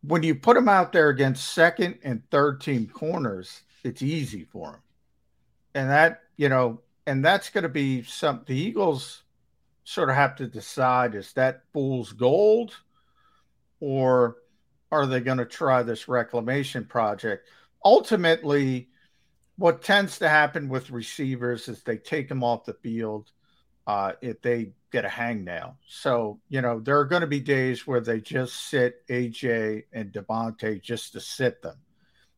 [0.03, 4.75] when you put him out there against second and third team corners, it's easy for
[4.75, 4.81] him
[5.75, 8.43] and that you know, and that's going to be some.
[8.47, 9.23] The Eagles
[9.85, 12.77] sort of have to decide: is that fool's gold,
[13.81, 14.37] or
[14.91, 17.49] are they going to try this reclamation project?
[17.85, 18.89] Ultimately,
[19.57, 23.31] what tends to happen with receivers is they take them off the field
[23.87, 25.75] uh, if they get a hangnail.
[25.87, 30.13] So, you know, there are going to be days where they just sit AJ and
[30.13, 31.77] DeVonta just to sit them.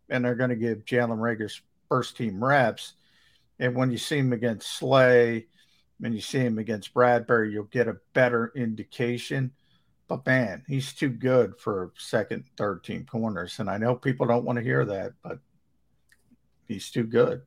[0.09, 2.95] And they're going to give Jalen Reagor's first team reps.
[3.59, 5.47] And when you see him against Slay,
[6.03, 9.53] and you see him against Bradberry, you'll get a better indication.
[10.09, 13.59] But man, he's too good for second, third team corners.
[13.59, 15.41] And I know people don't want to hear that, but
[16.67, 17.43] he's too good.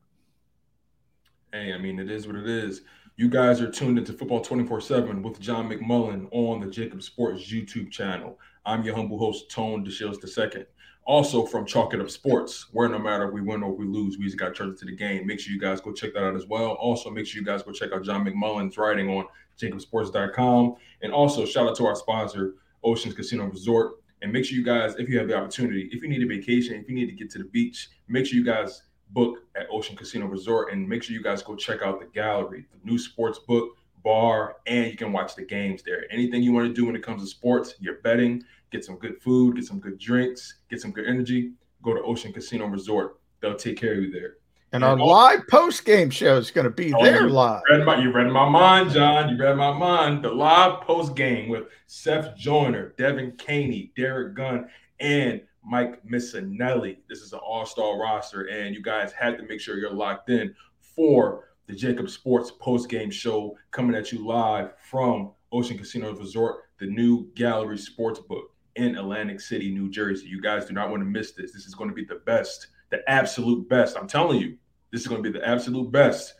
[1.52, 2.82] Hey, I mean, it is what it is.
[3.16, 7.52] You guys are tuned into Football 24 7 with John McMullen on the JAKIB Sports
[7.52, 8.38] YouTube channel.
[8.64, 10.64] I'm your humble host, Tone DeShields II.
[11.04, 14.16] Also from Chalk It Up Sports, where no matter if we win or we lose,
[14.16, 15.26] we just got turned to the game.
[15.26, 16.72] Make sure you guys go check that out as well.
[16.72, 19.26] Also, make sure you guys go check out John McMullen's writing on
[19.62, 20.76] jakibsports.com.
[21.02, 23.94] And also, shout out to our sponsor, Oceans Casino Resort.
[24.22, 26.74] And make sure you guys, if you have the opportunity, if you need a vacation,
[26.74, 29.96] if you need to get to the beach, make sure you guys book at Ocean
[29.96, 33.38] Casino Resort and make sure you guys go check out the gallery, the new sports
[33.38, 33.70] book,
[34.02, 36.04] bar, and you can watch the games there.
[36.10, 39.20] Anything you want to do when it comes to sports, you're betting, get some good
[39.20, 43.18] food, get some good drinks, get some good energy, go to Ocean Casino Resort.
[43.40, 44.34] They'll take care of you there.
[44.72, 47.62] And, our live post game show is going to be oh, there you live.
[47.68, 49.28] Read my, you read my mind, John.
[49.28, 50.24] You read my mind.
[50.24, 54.68] The live post game with Seth Joyner, Devin Caney, Derek Gunn,
[55.00, 56.98] and Mike Missanelli.
[57.08, 60.30] This is an all star roster, and you guys had to make sure you're locked
[60.30, 66.14] in for the JAKIB Sports post game show coming at you live from Ocean Casino
[66.14, 70.26] Resort, the new Gallery Sports Book in Atlantic City, New Jersey.
[70.26, 71.52] You guys do not want to miss this.
[71.52, 73.96] This is going to be the best, the absolute best.
[73.96, 74.56] I'm telling you,
[74.92, 76.34] this is going to be the absolute best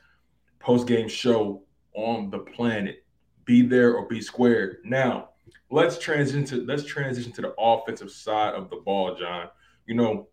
[0.58, 1.62] post game show
[1.94, 3.04] on the planet.
[3.44, 4.78] Be there or be squared.
[4.84, 5.30] Now,
[5.70, 9.48] let's transition to let's transition to the offensive side of the ball, John.
[9.86, 10.28] You know,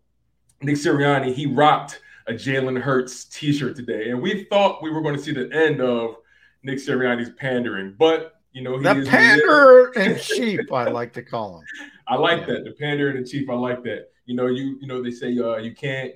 [0.60, 5.16] Nick Sirianni, he rocked a Jalen Hurts t-shirt today, and we thought we were going
[5.16, 6.16] to see the end of
[6.62, 11.64] Nick Sirianni's pandering, but you know, the pander and chief, I like to call him.
[12.08, 12.54] I like yeah.
[12.54, 12.64] that.
[12.64, 14.10] The pander in chief, I like that.
[14.28, 16.12] You know, you you know, they say uh, you can't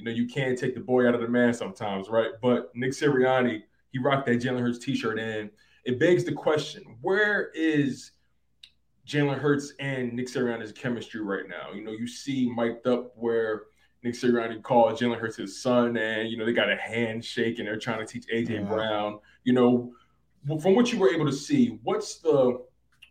[0.00, 2.30] you know, you can't take the boy out of the man sometimes, right?
[2.40, 5.50] But Nick Sirianni, he rocked that Jalen Hurts t-shirt and
[5.84, 8.12] it begs the question, where is
[9.06, 11.74] Jalen Hurts and Nick Sirianni's chemistry right now?
[11.74, 13.64] You know, you see mic'd up where
[14.02, 17.68] Nick Sirianni called Jalen Hurts his son, and you know they got a handshake and
[17.68, 18.62] they're trying to teach AJ yeah.
[18.62, 19.18] Brown.
[19.44, 19.92] You know,
[20.60, 22.62] from what you were able to see, what's the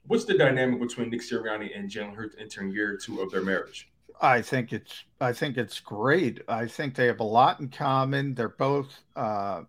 [0.08, 3.89] what's the dynamic between Nick Sirianni and Jalen Hurts entering year two of their marriage?
[4.22, 6.42] I think it's I think it's great.
[6.48, 8.36] I think they have a lot in common.
[8.36, 9.64] They're both uh,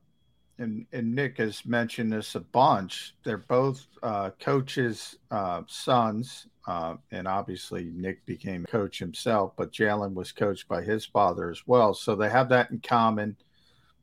[0.61, 3.15] and, and Nick has mentioned this a bunch.
[3.25, 10.13] They're both uh, coaches' uh, sons, uh, and obviously Nick became coach himself, but Jalen
[10.13, 11.95] was coached by his father as well.
[11.95, 13.37] So they have that in common.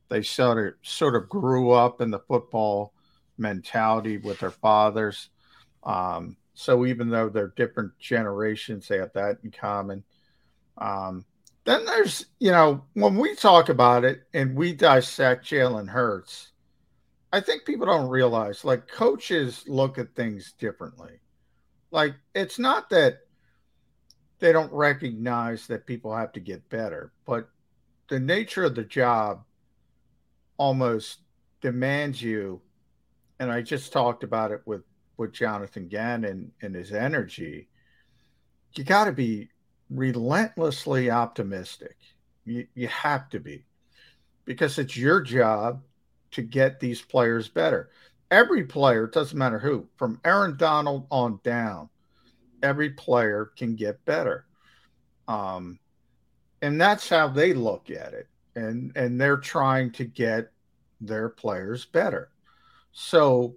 [0.08, 2.92] They sort of sort of grew up in the football
[3.36, 5.30] mentality with their fathers.
[5.84, 10.02] Um, so even though they're different generations, they have that in common.
[10.78, 11.24] Um,
[11.64, 16.52] then there's, you know, when we talk about it and we dissect Jalen Hurts,
[17.32, 21.20] I think people don't realize like coaches look at things differently.
[21.90, 23.18] Like it's not that
[24.38, 27.48] they don't recognize that people have to get better, but
[28.08, 29.42] the nature of the job
[30.56, 31.18] almost
[31.60, 32.62] demands you.
[33.40, 34.82] And I just talked about it with
[35.18, 37.68] with Jonathan Gannon and his energy.
[38.74, 39.50] You got to be
[39.90, 41.96] relentlessly optimistic.
[42.44, 43.64] You, you have to be
[44.44, 45.82] because it's your job
[46.32, 47.90] to get these players better.
[48.30, 51.88] Every player, doesn't matter who, from Aaron Donald on down,
[52.62, 54.44] every player can get better.
[55.26, 55.78] Um,
[56.60, 58.28] and that's how they look at it.
[58.56, 60.50] And and they're trying to get
[61.00, 62.30] their players better.
[62.92, 63.54] So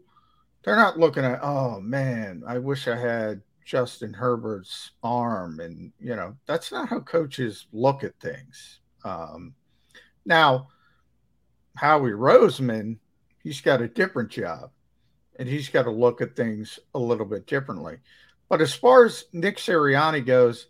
[0.63, 5.62] they're not looking at, oh man, I wish I had Justin Herbert's arm.
[5.62, 8.81] And, you know, that's not how coaches look at things.
[9.05, 9.55] Um,
[10.25, 10.67] now,
[11.77, 12.97] Howie Roseman,
[13.41, 14.71] he's got a different job
[15.39, 17.99] and he's got to look at things a little bit differently.
[18.49, 20.67] But as far as Nick Sirianni goes,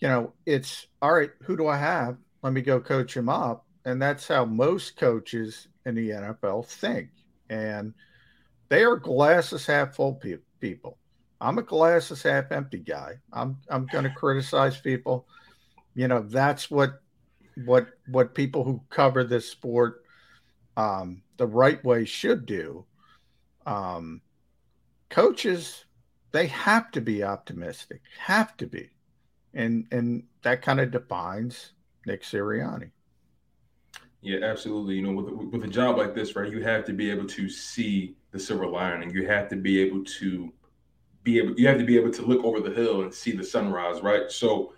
[0.00, 2.16] you know, it's all right, who do I have?
[2.40, 3.66] Let me go coach him up.
[3.84, 7.10] And that's how most coaches in the NFL think.
[7.50, 7.92] And
[8.70, 10.96] they are glasses half full pe- people.
[11.40, 13.14] I'm a glasses half empty guy.
[13.32, 15.26] I'm I'm going to criticize people.
[15.94, 17.00] You know, that's what
[17.64, 20.02] what what people who cover this sport
[20.76, 22.84] um, the right way should do.
[23.64, 24.20] Um,
[25.08, 25.84] coaches,
[26.32, 28.90] they have to be optimistic, have to be,
[29.54, 31.72] and and that kind of defines
[32.06, 32.90] Nick Sirianni.
[34.22, 34.96] Yeah, absolutely.
[34.96, 37.48] You know, with with a job like this, right, you have to be able to
[37.48, 39.10] see the silver lining.
[39.10, 40.52] You have to be able to
[41.26, 41.58] be able.
[41.58, 44.30] You have to be able to look over the hill and see the sunrise, right?
[44.30, 44.72] So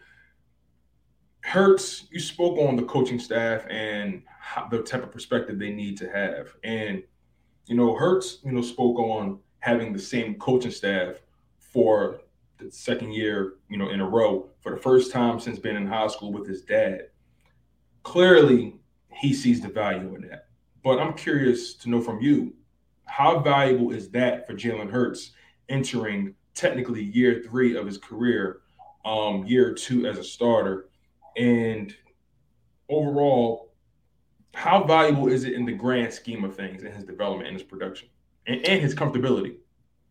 [1.43, 5.99] Hurts, you spoke on the coaching staff and how, the type of perspective they need
[5.99, 6.49] to have.
[6.65, 7.03] And,
[7.67, 11.17] you know, Hurts, you know, spoke on having the same coaching staff
[11.59, 12.23] for
[12.57, 15.87] the second year, you know, in a row for the first time since being in
[15.87, 17.11] high school with his dad.
[18.05, 18.81] Clearly,
[19.13, 20.47] he sees the value in that.
[20.83, 22.55] But I'm curious to know from you,
[23.05, 25.33] how valuable is that for Jalen Hurts
[25.69, 28.61] entering technically year three of his career,
[29.05, 30.89] um, year two as a starter?
[31.37, 31.95] And
[32.89, 33.73] overall,
[34.55, 37.67] how valuable is it in the grand scheme of things in his development and his
[37.67, 38.09] production
[38.47, 39.57] and, and his comfortability?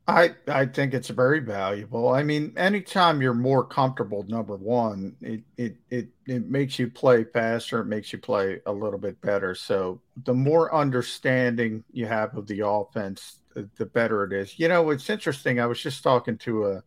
[0.08, 2.08] I I think it's very valuable.
[2.08, 7.26] I mean, anytime you're more comfortable, number one, it it it it makes you play
[7.26, 7.82] faster.
[7.82, 9.54] It makes you play a little bit better.
[9.54, 14.60] So the more understanding you have of the offense, the, the better it is.
[14.60, 15.60] You know, it's interesting.
[15.60, 16.84] I was just talking to a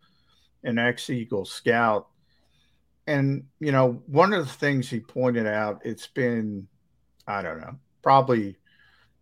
[0.62, 2.06] an ex Eagle scout
[3.06, 6.66] and you know one of the things he pointed out it's been
[7.26, 8.56] i don't know probably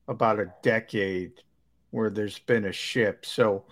[0.08, 1.32] about a decade
[1.90, 3.64] where there's been a shift so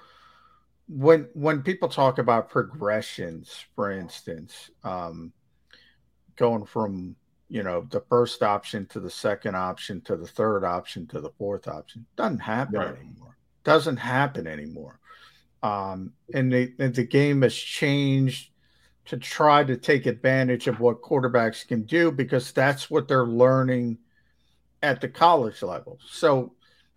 [0.89, 5.33] when when people talk about progressions for instance um,
[6.37, 7.17] going from
[7.49, 11.31] you know the first option to the second option to the third option to the
[11.39, 12.97] fourth option doesn't happen right.
[12.97, 13.36] anymore
[13.67, 14.99] doesn't happen anymore
[15.63, 18.51] um, and the, the game has changed
[19.07, 23.99] to try to take advantage of what quarterbacks can do because that's what they're learning
[24.83, 25.99] at the college level.
[26.09, 26.55] So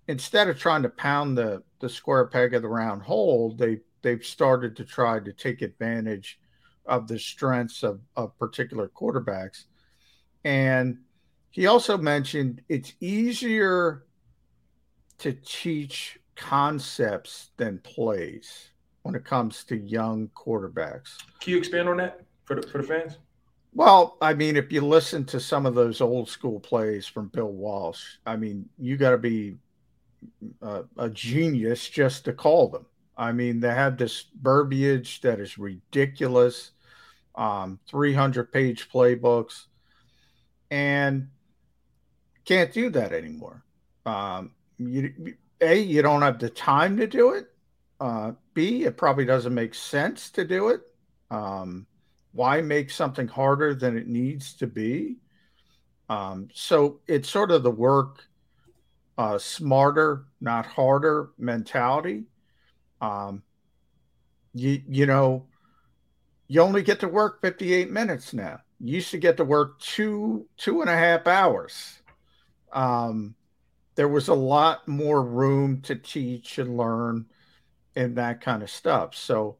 [0.07, 4.23] instead of trying to pound the, the square peg of the round hole, they they've
[4.23, 6.39] started to try to take advantage
[6.85, 9.65] of the strengths of, of particular quarterbacks.
[10.45, 10.99] And
[11.51, 14.05] he also mentioned it's easier
[15.19, 18.69] to teach concepts than plays
[19.03, 21.17] when it comes to young quarterbacks.
[21.41, 23.17] Can you expand on that for the, for the fans?
[23.73, 27.51] Well, I mean, if you listen to some of those old school plays from Bill
[27.51, 29.57] Walsh, I mean, you got to be
[30.61, 32.85] a, a, genius just to call them.
[33.17, 36.71] I mean, they have this verbiage that is ridiculous,
[37.35, 39.65] um, 300 page playbooks,
[40.71, 41.27] and
[42.45, 43.63] can't do that anymore.
[44.05, 47.47] Um, you, a, you don't have the time to do it.
[47.99, 50.81] Uh, B, it probably doesn't make sense to do it.
[51.29, 51.85] Um,
[52.31, 55.17] why make something harder than it needs to be?
[56.09, 58.23] Um, so it's sort of the work
[59.17, 62.23] uh, smarter, not harder mentality.
[63.01, 63.43] Um,
[64.53, 65.45] you you know,
[66.47, 68.61] you only get to work 58 minutes now.
[68.79, 72.01] You used to get to work two two and a half hours.
[72.71, 73.35] Um,
[73.99, 77.25] there was a lot more room to teach and learn
[77.97, 79.13] and that kind of stuff.
[79.13, 79.57] So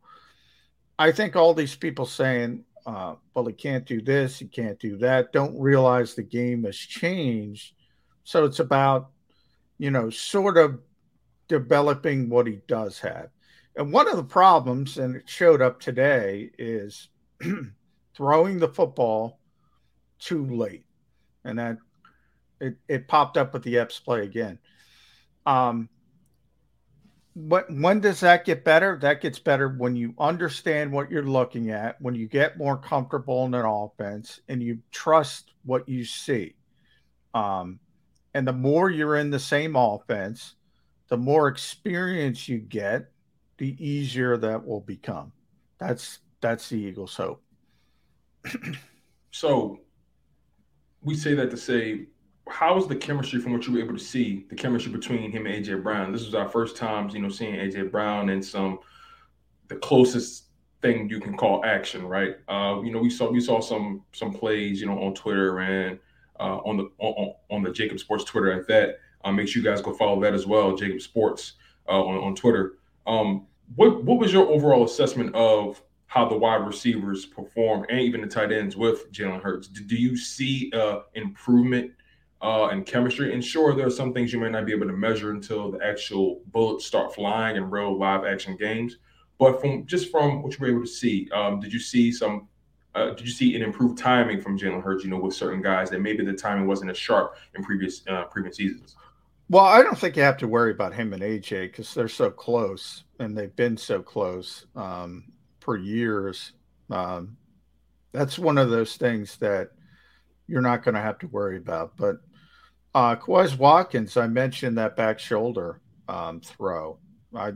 [0.98, 4.96] I think all these people saying, uh, well, he can't do this, he can't do
[5.00, 7.74] that, don't realize the game has changed.
[8.24, 9.10] So it's about,
[9.78, 10.80] you know, sort of
[11.50, 13.32] developing what he does have.
[13.76, 17.10] And one of the problems, and it showed up today, is
[18.16, 19.42] throwing the football
[20.18, 20.86] too late.
[21.44, 21.78] And that
[22.60, 24.60] it, it popped up with the Epps play again.
[25.46, 25.90] Um,
[27.36, 28.98] but when does that get better?
[29.02, 33.46] That gets better when you understand what you're looking at, when you get more comfortable
[33.46, 36.56] in an offense and you trust what you see.
[37.34, 37.80] Um,
[38.34, 40.56] and the more you're in the same offense,
[41.08, 43.10] the more experience you get,
[43.58, 45.32] the easier that will become.
[45.80, 47.44] That's that's the Eagles' hope.
[49.32, 49.80] so
[51.02, 52.08] we say that to say
[52.50, 55.46] how was the chemistry from what you were able to see the chemistry between him
[55.46, 56.12] and AJ Brown?
[56.12, 58.80] This was our first times, you know, seeing AJ Brown and some
[59.68, 60.46] the closest
[60.82, 62.38] thing you can call action, right?
[62.48, 66.00] Uh, you know, we saw we saw some some plays, you know, on Twitter and
[66.40, 69.00] uh, on the on, on the JAKIB Sports Twitter at that.
[69.24, 71.54] Uh, make sure you guys go follow that as well, JAKIB Sports
[71.88, 72.78] uh, on on Twitter.
[73.08, 78.22] Um, what what was your overall assessment of how the wide receivers performed and even
[78.22, 79.68] the tight ends with Jalen Hurts?
[79.68, 81.92] Do, do you see uh, improvement
[82.42, 83.34] uh, and chemistry.
[83.34, 85.86] And sure, there are some things you may not be able to measure until the
[85.86, 88.98] actual bullets start flying in real live action games.
[89.38, 92.48] But from just from what you were able to see, um, did you see some?
[92.96, 95.04] Uh, did you see an improved timing from Jalen Hurts?
[95.04, 98.26] You know, with certain guys that maybe the timing wasn't as sharp in previous uh,
[98.26, 98.96] previous seasons.
[99.50, 102.30] Well, I don't think you have to worry about him and AJ because they're so
[102.30, 106.52] close and they've been so close um, for years.
[106.92, 107.36] Um,
[108.12, 109.72] that's one of those things that
[110.48, 111.98] you're not going to have to worry about.
[111.98, 112.18] But
[113.00, 113.16] uh,
[113.58, 115.80] Watkins, I mentioned that back shoulder
[116.10, 117.00] um, throw.
[117.34, 117.54] I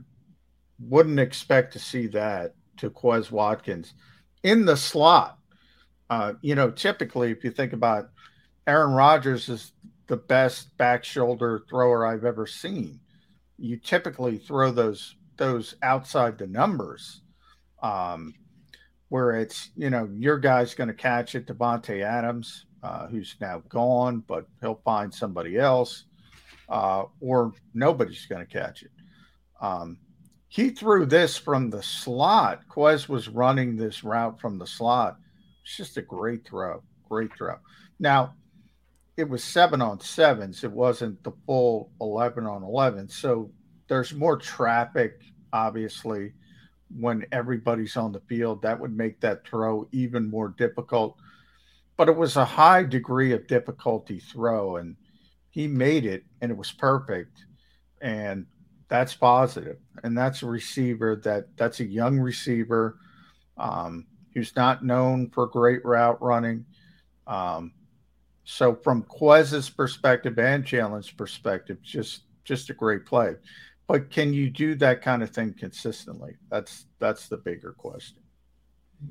[0.79, 3.93] wouldn't expect to see that to Quez Watkins
[4.43, 5.37] in the slot.
[6.09, 8.09] Uh, you know, typically, if you think about
[8.67, 9.73] Aaron Rodgers is
[10.07, 13.01] the best back shoulder thrower I've ever seen.
[13.57, 17.21] You typically throw those those outside the numbers,
[17.81, 18.33] um,
[19.09, 21.47] where it's you know your guy's going to catch it.
[21.47, 26.05] Davante Adams, uh, who's now gone, but he'll find somebody else,
[26.69, 28.91] uh, or nobody's going to catch it.
[29.61, 29.97] Um,
[30.49, 32.67] he threw this from the slot.
[32.67, 35.17] Quez was running this route from the slot.
[35.63, 37.55] It's just a great throw, great throw.
[37.99, 38.36] Now,
[39.15, 40.63] it was seven on sevens.
[40.63, 43.07] It wasn't the full 11 on 11.
[43.09, 43.49] So
[43.88, 45.21] there's more traffic,
[45.53, 46.34] obviously,
[46.99, 48.61] when everybody's on the field.
[48.61, 51.17] That would make that throw even more difficult
[51.97, 54.95] but it was a high degree of difficulty throw, and
[55.49, 57.45] he made it, and it was perfect,
[58.01, 58.45] and
[58.87, 59.77] that's positive.
[60.03, 62.97] And that's a receiver that that's a young receiver
[63.57, 66.65] um, who's not known for great route running.
[67.27, 67.73] Um,
[68.43, 73.35] so from Quez's perspective and Jalen's perspective, just just a great play.
[73.87, 76.35] But can you do that kind of thing consistently?
[76.49, 78.17] That's that's the bigger question.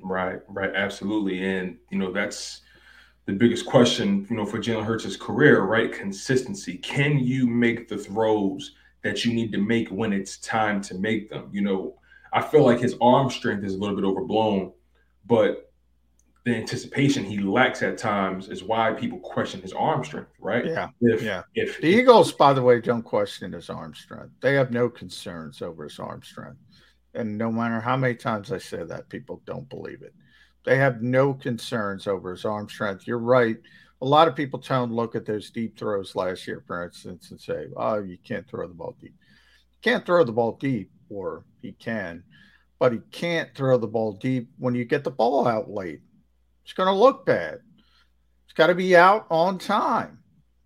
[0.01, 2.63] Right, right, absolutely, and you know that's
[3.27, 5.93] the biggest question, you know, for Jalen Hurts' career, right?
[5.93, 6.79] Consistency.
[6.79, 11.31] Can you make the throws that you need to make when it's time to make
[11.31, 11.49] them?
[11.53, 11.95] You know,
[12.33, 14.73] I feel like his arm strength is a little bit overblown,
[15.27, 15.73] but
[16.45, 20.67] the anticipation he lacks at times is why people question his arm strength, right?
[20.67, 20.89] Yeah.
[21.01, 21.43] If, yeah.
[21.55, 24.33] If the Eagles, by the way, don't question his arm strength.
[24.41, 26.59] They have no concerns over his arm strength.
[27.15, 30.15] And no matter how many times I say that, people don't believe it.
[30.65, 33.07] They have no concerns over his arm strength.
[33.07, 33.57] You're right.
[34.01, 37.41] A lot of people him look at those deep throws last year, for instance, and
[37.41, 39.15] say, "Oh, you can't throw the ball deep."
[39.83, 42.23] Can't throw the ball deep, or he can,
[42.79, 46.01] but he can't throw the ball deep when you get the ball out late.
[46.65, 47.61] It's going to look bad.
[48.45, 50.19] It's got to be out on time.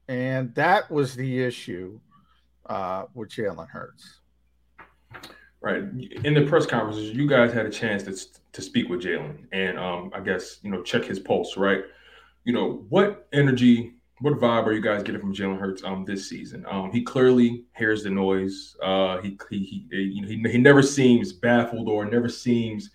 [0.09, 1.99] And that was the issue
[2.66, 4.20] uh, with Jalen Hurts.
[5.66, 5.82] Right.
[6.22, 8.14] In the press conferences, you guys had a chance to,
[8.52, 11.82] to speak with Jalen and um, I guess, you know, check his pulse, right?
[12.44, 16.28] You know, what energy, what vibe are you guys getting from Jalen Hurts um, this
[16.28, 16.64] season?
[16.70, 18.76] Um, he clearly hears the noise.
[18.80, 22.90] Uh, he, he, he, you know, he, he never seems baffled or never seems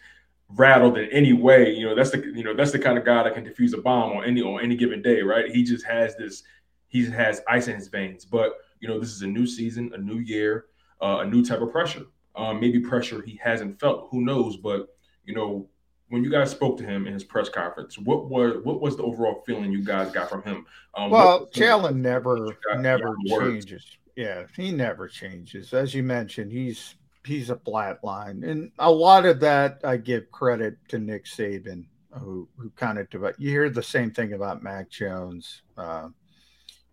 [0.48, 1.74] rattled in any way.
[1.74, 3.82] You know, that's the, you know, that's the kind of guy that can defuse a
[3.82, 5.52] bomb on any, on any given day, right?
[5.54, 6.44] He just has this,
[6.88, 8.24] he has ice in his veins.
[8.24, 10.68] But, you know, this is a new season, a new year,
[11.02, 12.06] uh, a new type of pressure
[12.36, 14.10] um, maybe pressure he hasn't felt.
[14.12, 14.58] Who knows?
[14.58, 14.88] But
[15.26, 15.70] you know,
[16.10, 19.04] when you guys spoke to him in his press conference, what was what was the
[19.04, 20.66] overall feeling you guys got from him?
[20.96, 23.86] Um, well, Jalen never never changes.
[24.16, 25.74] Yeah, he never changes.
[25.74, 30.32] As you mentioned, he's he's a flat line, and a lot of that I give
[30.32, 31.86] credit to Nick Saban,
[32.20, 33.40] who who kind of developed.
[33.40, 35.62] You hear the same thing about Mac Jones.
[35.78, 36.10] Uh,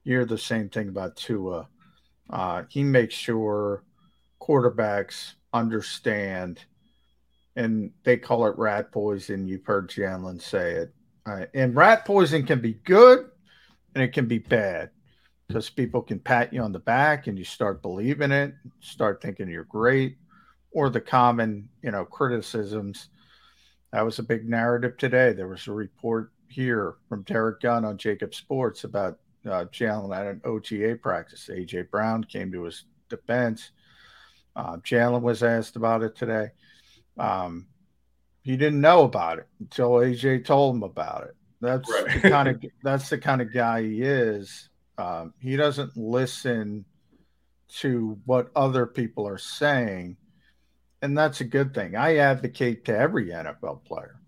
[0.04, 1.68] you hear the same thing about Tua.
[2.30, 3.82] Uh, he makes sure
[4.40, 6.64] quarterbacks understand,
[7.56, 9.48] and they call it rat poison.
[9.48, 10.94] You've heard Jalen say it.
[11.26, 13.30] Uh, and rat poison can be good
[13.94, 14.90] and it can be bad
[15.46, 19.48] because people can pat you on the back and you start believing it, start thinking
[19.48, 20.16] you're great,
[20.70, 23.08] or the common, you know, criticisms.
[23.92, 25.32] That was a big narrative today.
[25.32, 30.26] There was a report here from Derek Gunn on JAKIB Sports about uh, Jalen at
[30.26, 31.48] an OTA practice.
[31.50, 33.70] AJ Brown came to his defense
[34.56, 36.50] uh, Jalen was asked about it today.
[37.18, 37.66] Um,
[38.42, 41.36] he didn't know about it until AJ told him about it.
[41.60, 42.22] That's right.
[42.22, 44.68] the kind of that's the kind of guy he is.
[44.96, 46.84] Um, he doesn't listen
[47.80, 50.16] to what other people are saying,
[51.02, 51.96] and that's a good thing.
[51.96, 54.18] I advocate to every NFL player.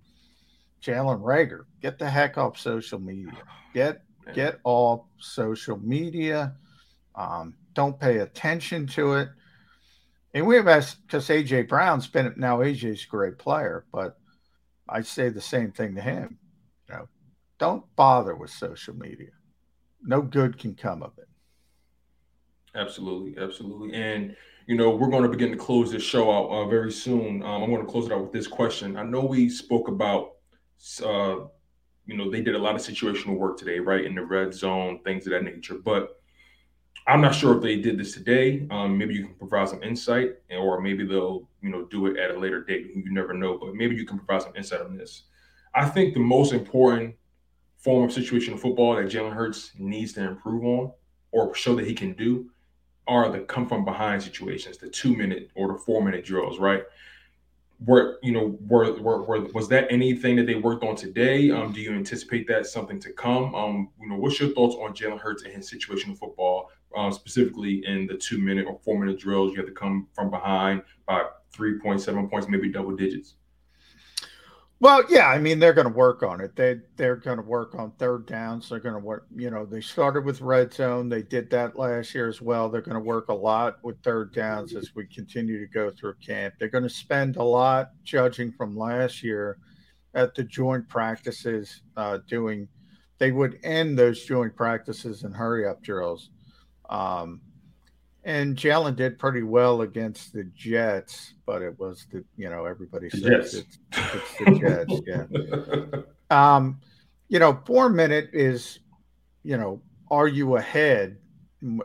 [0.82, 3.32] Jalen Reagor, get the heck off social media.
[3.74, 4.02] Get
[4.34, 6.54] get off social media.
[7.14, 9.28] Um, don't pay attention to it.
[10.32, 14.16] And we have asked because AJ Brown's been now AJ's a great player, but
[14.88, 16.38] I say the same thing to him.
[16.88, 17.08] You know,
[17.58, 19.30] don't bother with social media.
[20.02, 21.28] No good can come of it.
[22.74, 23.92] Absolutely, absolutely.
[23.94, 24.36] And
[24.70, 27.42] you know, we're going to begin to close this show out uh, very soon.
[27.42, 28.96] Um, I'm going to close it out with this question.
[28.96, 30.34] I know we spoke about,
[31.04, 31.46] uh,
[32.06, 35.00] you know, they did a lot of situational work today, right, in the red zone,
[35.02, 35.74] things of that nature.
[35.84, 36.19] But
[37.06, 38.66] I'm not sure if they did this today.
[38.70, 42.30] Um, maybe you can provide some insight, or maybe they'll, you know, do it at
[42.30, 42.90] a later date.
[42.94, 45.24] You never know, but maybe you can provide some insight on this.
[45.74, 47.14] I think the most important
[47.78, 50.92] form of situational football that Jalen Hurts needs to improve on,
[51.32, 52.50] or show that he can do,
[53.06, 56.84] are the come from behind situations, the two minute or the four minute drills, right?
[57.86, 61.50] Were you know were, were, were was that anything that they worked on today?
[61.50, 63.54] Um, do you anticipate that something to come?
[63.54, 67.82] Um, you know, what's your thoughts on Jalen Hurts and his situational football uh, specifically
[67.86, 69.52] in the two minute or four minute drills.
[69.52, 71.24] You have to come from behind by
[71.54, 73.34] 3.7 points, maybe double digits.
[74.82, 76.56] Well, yeah, I mean they're going to work on it.
[76.56, 78.70] They they're going to work on third downs.
[78.70, 79.26] They're going to work.
[79.36, 81.10] You know, they started with red zone.
[81.10, 82.70] They did that last year as well.
[82.70, 86.14] They're going to work a lot with third downs as we continue to go through
[86.26, 86.54] camp.
[86.58, 89.58] They're going to spend a lot, judging from last year,
[90.14, 92.66] at the joint practices uh, doing.
[93.18, 96.30] They would end those joint practices and hurry up drills
[96.90, 97.40] um,
[98.24, 103.08] and Jalen did pretty well against the Jets, but it was the you know everybody
[103.08, 106.00] says it's, it's, the Jets, yeah.
[106.30, 106.80] Um,
[107.28, 108.78] you know, four minute is,
[109.42, 111.16] you know, are you ahead?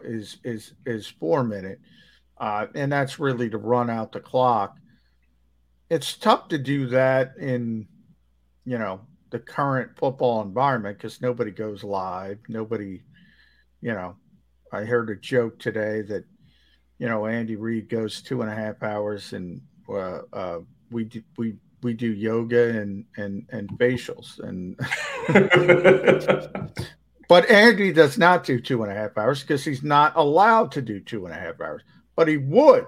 [0.03, 1.80] Is is is four minute,
[2.38, 4.78] uh, and that's really to run out the clock.
[5.89, 7.88] It's tough to do that in,
[8.66, 9.01] you know,
[9.32, 13.01] the current football environment because nobody goes live, nobody,
[13.82, 14.16] you know,
[14.76, 16.26] I heard a joke today that,
[17.00, 20.60] you know, Andy Reid goes two and a half hours and uh, uh,
[20.92, 24.76] we do, we we do yoga and and and facials and
[27.28, 30.82] but Andy does not do two and a half hours because he's not allowed to
[30.82, 31.84] do two and a half hours.
[32.16, 32.88] But he would.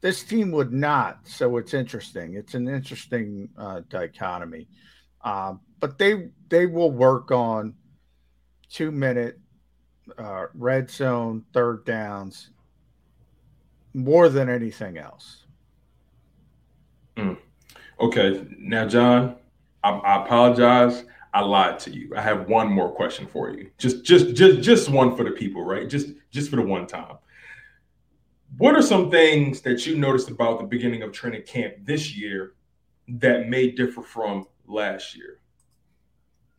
[0.00, 1.20] This team would not.
[1.24, 2.34] So it's interesting.
[2.34, 4.68] It's an interesting uh, dichotomy.
[5.24, 7.74] Um, but they they will work on
[8.70, 9.38] two minute
[10.16, 12.50] uh, red zone, third downs,
[13.94, 15.44] more than anything else.
[17.16, 17.38] Mm.
[18.00, 19.36] Okay, now John,
[19.82, 21.04] I, I, apologize.
[21.34, 22.12] I lied to you.
[22.16, 23.70] I have one more question for you.
[23.76, 25.88] Just, just, just, just one for the people, right?
[25.88, 27.16] Just, just for the one time.
[28.56, 32.54] What are some things that you noticed about the beginning of training camp this year
[33.08, 35.40] that may differ from last year?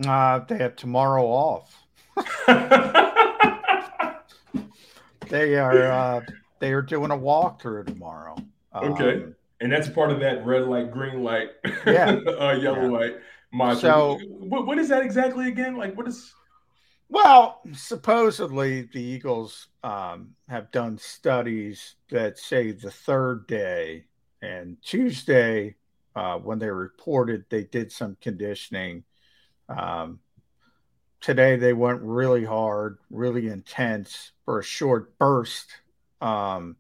[0.06, 1.76] Uh, they have tomorrow off.
[5.30, 6.22] they are uh,
[6.60, 8.36] they are doing a walkthrough tomorrow.
[8.76, 11.50] Okay, um, and that's part of that red light, green light,
[11.86, 12.10] yeah,
[12.40, 12.88] uh, yellow yeah.
[12.88, 13.16] light.
[13.54, 13.82] Module.
[13.82, 15.76] So, what, what is that exactly again?
[15.76, 16.34] Like, what is?
[17.12, 24.06] Well, supposedly the Eagles um, have done studies that say the third day
[24.42, 25.76] and Tuesday,
[26.16, 29.04] uh, when they reported, they did some conditioning.
[29.68, 30.20] Um,
[31.22, 35.70] today they went really hard, really intense for a short burst.
[36.22, 36.78] Um,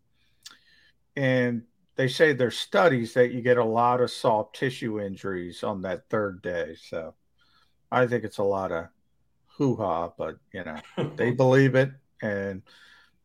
[1.15, 1.63] and
[1.95, 6.09] they say there's studies that you get a lot of soft tissue injuries on that
[6.09, 6.75] third day.
[6.81, 7.13] So
[7.91, 8.87] I think it's a lot of
[9.47, 12.61] hoo ha, but you know, they believe it and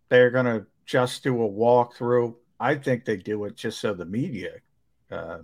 [0.08, 2.34] they're going to just do a walkthrough.
[2.58, 4.54] I think they do it just so the media
[5.10, 5.38] uh,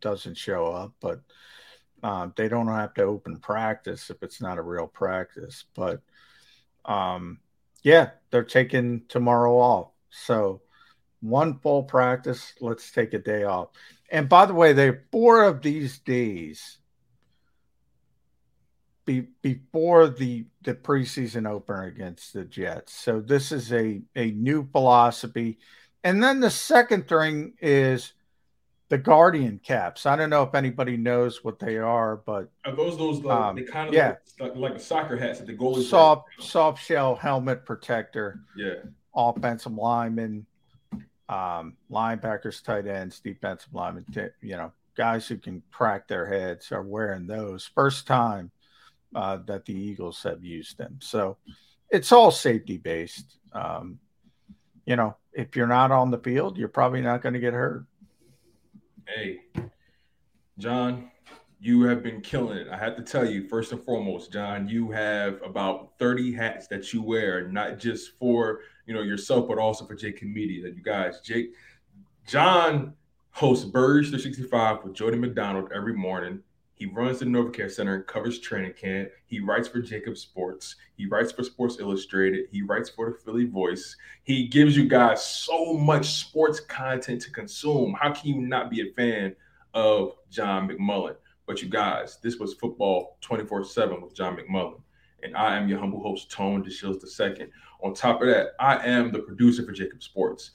[0.00, 1.20] doesn't show up, but
[2.02, 5.64] um, they don't have to open practice if it's not a real practice.
[5.74, 6.00] But
[6.84, 7.40] um,
[7.82, 9.88] yeah, they're taking tomorrow off.
[10.10, 10.62] So
[11.20, 13.68] one full practice, let's take a day off.
[14.10, 16.78] And by the way, they're four of these days
[19.04, 22.92] be, before the the preseason opener against the Jets.
[22.92, 25.58] So this is a a new philosophy.
[26.04, 28.12] And then the second thing is
[28.88, 30.06] the Guardian caps.
[30.06, 33.56] I don't know if anybody knows what they are, but are those those like, um,
[33.56, 34.14] they kind of yeah.
[34.40, 38.40] like, like a soccer hats that the goalie soft soft shell helmet protector.
[38.56, 38.76] Yeah,
[39.14, 40.46] offensive linemen,
[41.28, 44.06] um, linebackers, tight ends, defensive linemen.
[44.40, 47.70] You know, guys who can crack their heads are wearing those.
[47.74, 48.50] First time
[49.14, 51.36] uh, that the Eagles have used them, so
[51.90, 53.36] it's all safety based.
[53.52, 53.98] Um,
[54.86, 57.84] you know, if you're not on the field, you're probably not going to get hurt.
[59.14, 59.40] Hey,
[60.58, 61.10] John,
[61.60, 62.68] you have been killing it.
[62.68, 66.92] I have to tell you, first and foremost, John, you have about 30 hats that
[66.92, 70.62] you wear, not just for you know yourself, but also for JAKIB Media.
[70.62, 71.54] That you guys, Jake,
[72.26, 72.92] John
[73.30, 76.40] hosts Burge 365 with Jody McDonald every morning.
[76.78, 79.10] He runs the NovaCare Center and covers training camp.
[79.26, 80.76] He writes for JAKIB Sports.
[80.96, 82.46] He writes for Sports Illustrated.
[82.52, 83.96] He writes for the Philly Voice.
[84.22, 87.96] He gives you guys so much sports content to consume.
[88.00, 89.34] How can you not be a fan
[89.74, 91.16] of John McMullen?
[91.46, 94.80] But you guys, this was football 24 7 with John McMullen.
[95.24, 97.48] And I am your humble host, Tone DeShields II.
[97.82, 100.52] On top of that, I am the producer for JAKIB Sports.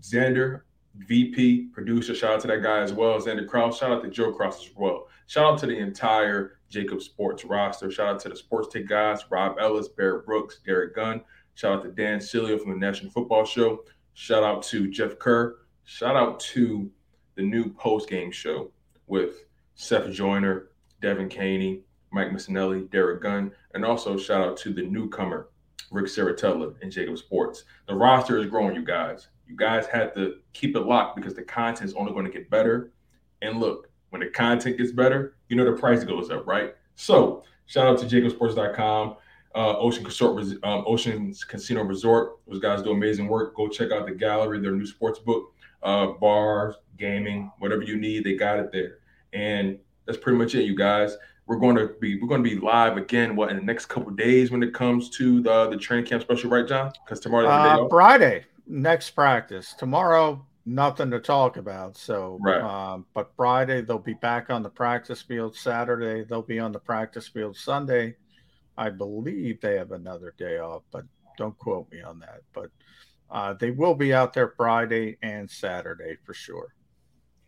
[0.00, 0.60] Xander,
[0.96, 3.20] VP, producer, shout out to that guy as well.
[3.20, 5.08] Xander Kraus, shout out to Joe Cross as well.
[5.26, 7.90] Shout out to the entire JAKIB Sports roster.
[7.90, 11.22] Shout out to the Sports Take guys, Rob Ellis, Barrett Brooks, Derek Gunn.
[11.54, 13.84] Shout out to Dan Sileo from the National Football Show.
[14.14, 15.56] Shout out to Jeff Kerr.
[15.84, 16.90] Shout out to
[17.34, 18.70] the new post game show
[19.06, 20.70] with Seth Joyner,
[21.00, 21.80] Devin Caney,
[22.12, 25.48] Mike Missanelli, Derek Gunn, and also shout out to the newcomer,
[25.90, 27.64] Rick Saratella in JAKIB Sports.
[27.88, 29.28] The roster is growing, you guys.
[29.46, 32.50] You guys have to keep it locked because the content is only going to get
[32.50, 32.92] better.
[33.42, 36.74] And look, when the content gets better, you know the price goes up, right?
[36.94, 39.16] So shout out to jakibsports.com,
[39.54, 42.38] uh, Ocean Resort, um, Ocean's Casino Resort.
[42.46, 43.54] Those guys do amazing work.
[43.54, 48.24] Go check out the gallery, their new sports book, uh, bars, gaming, whatever you need,
[48.24, 48.98] they got it there.
[49.32, 51.16] And that's pretty much it, you guys.
[51.46, 53.36] We're going to be we're going to be live again.
[53.36, 56.48] What in the next couple days when it comes to the the training camp special,
[56.48, 56.90] right, John?
[57.04, 59.74] Because tomorrow uh, Friday next practice.
[59.74, 61.96] Tomorrow nothing to talk about.
[61.96, 62.60] So, right.
[62.60, 65.56] um, but Friday they'll be back on the practice field.
[65.56, 67.56] Saturday they'll be on the practice field.
[67.56, 68.16] Sunday,
[68.76, 71.04] I believe they have another day off, but
[71.36, 72.40] don't quote me on that.
[72.52, 72.70] But
[73.30, 76.74] uh, they will be out there Friday and Saturday for sure.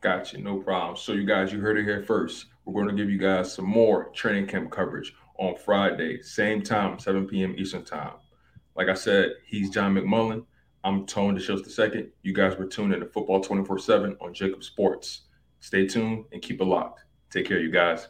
[0.02, 0.96] Gotcha, no problem.
[0.96, 2.46] So, you guys, you heard it here first.
[2.64, 6.98] We're going to give you guys some more training camp coverage on Friday, same time,
[6.98, 7.54] 7 p.m.
[7.56, 8.14] Eastern time.
[8.74, 10.44] Like I said, he's John McMullen.
[10.86, 12.10] I'm Tone DeShields II.
[12.22, 15.22] You guys were tuned in to Football 24 7 on JAKIB Sports.
[15.58, 17.02] Stay tuned and keep it locked.
[17.28, 18.06] Take care, you guys.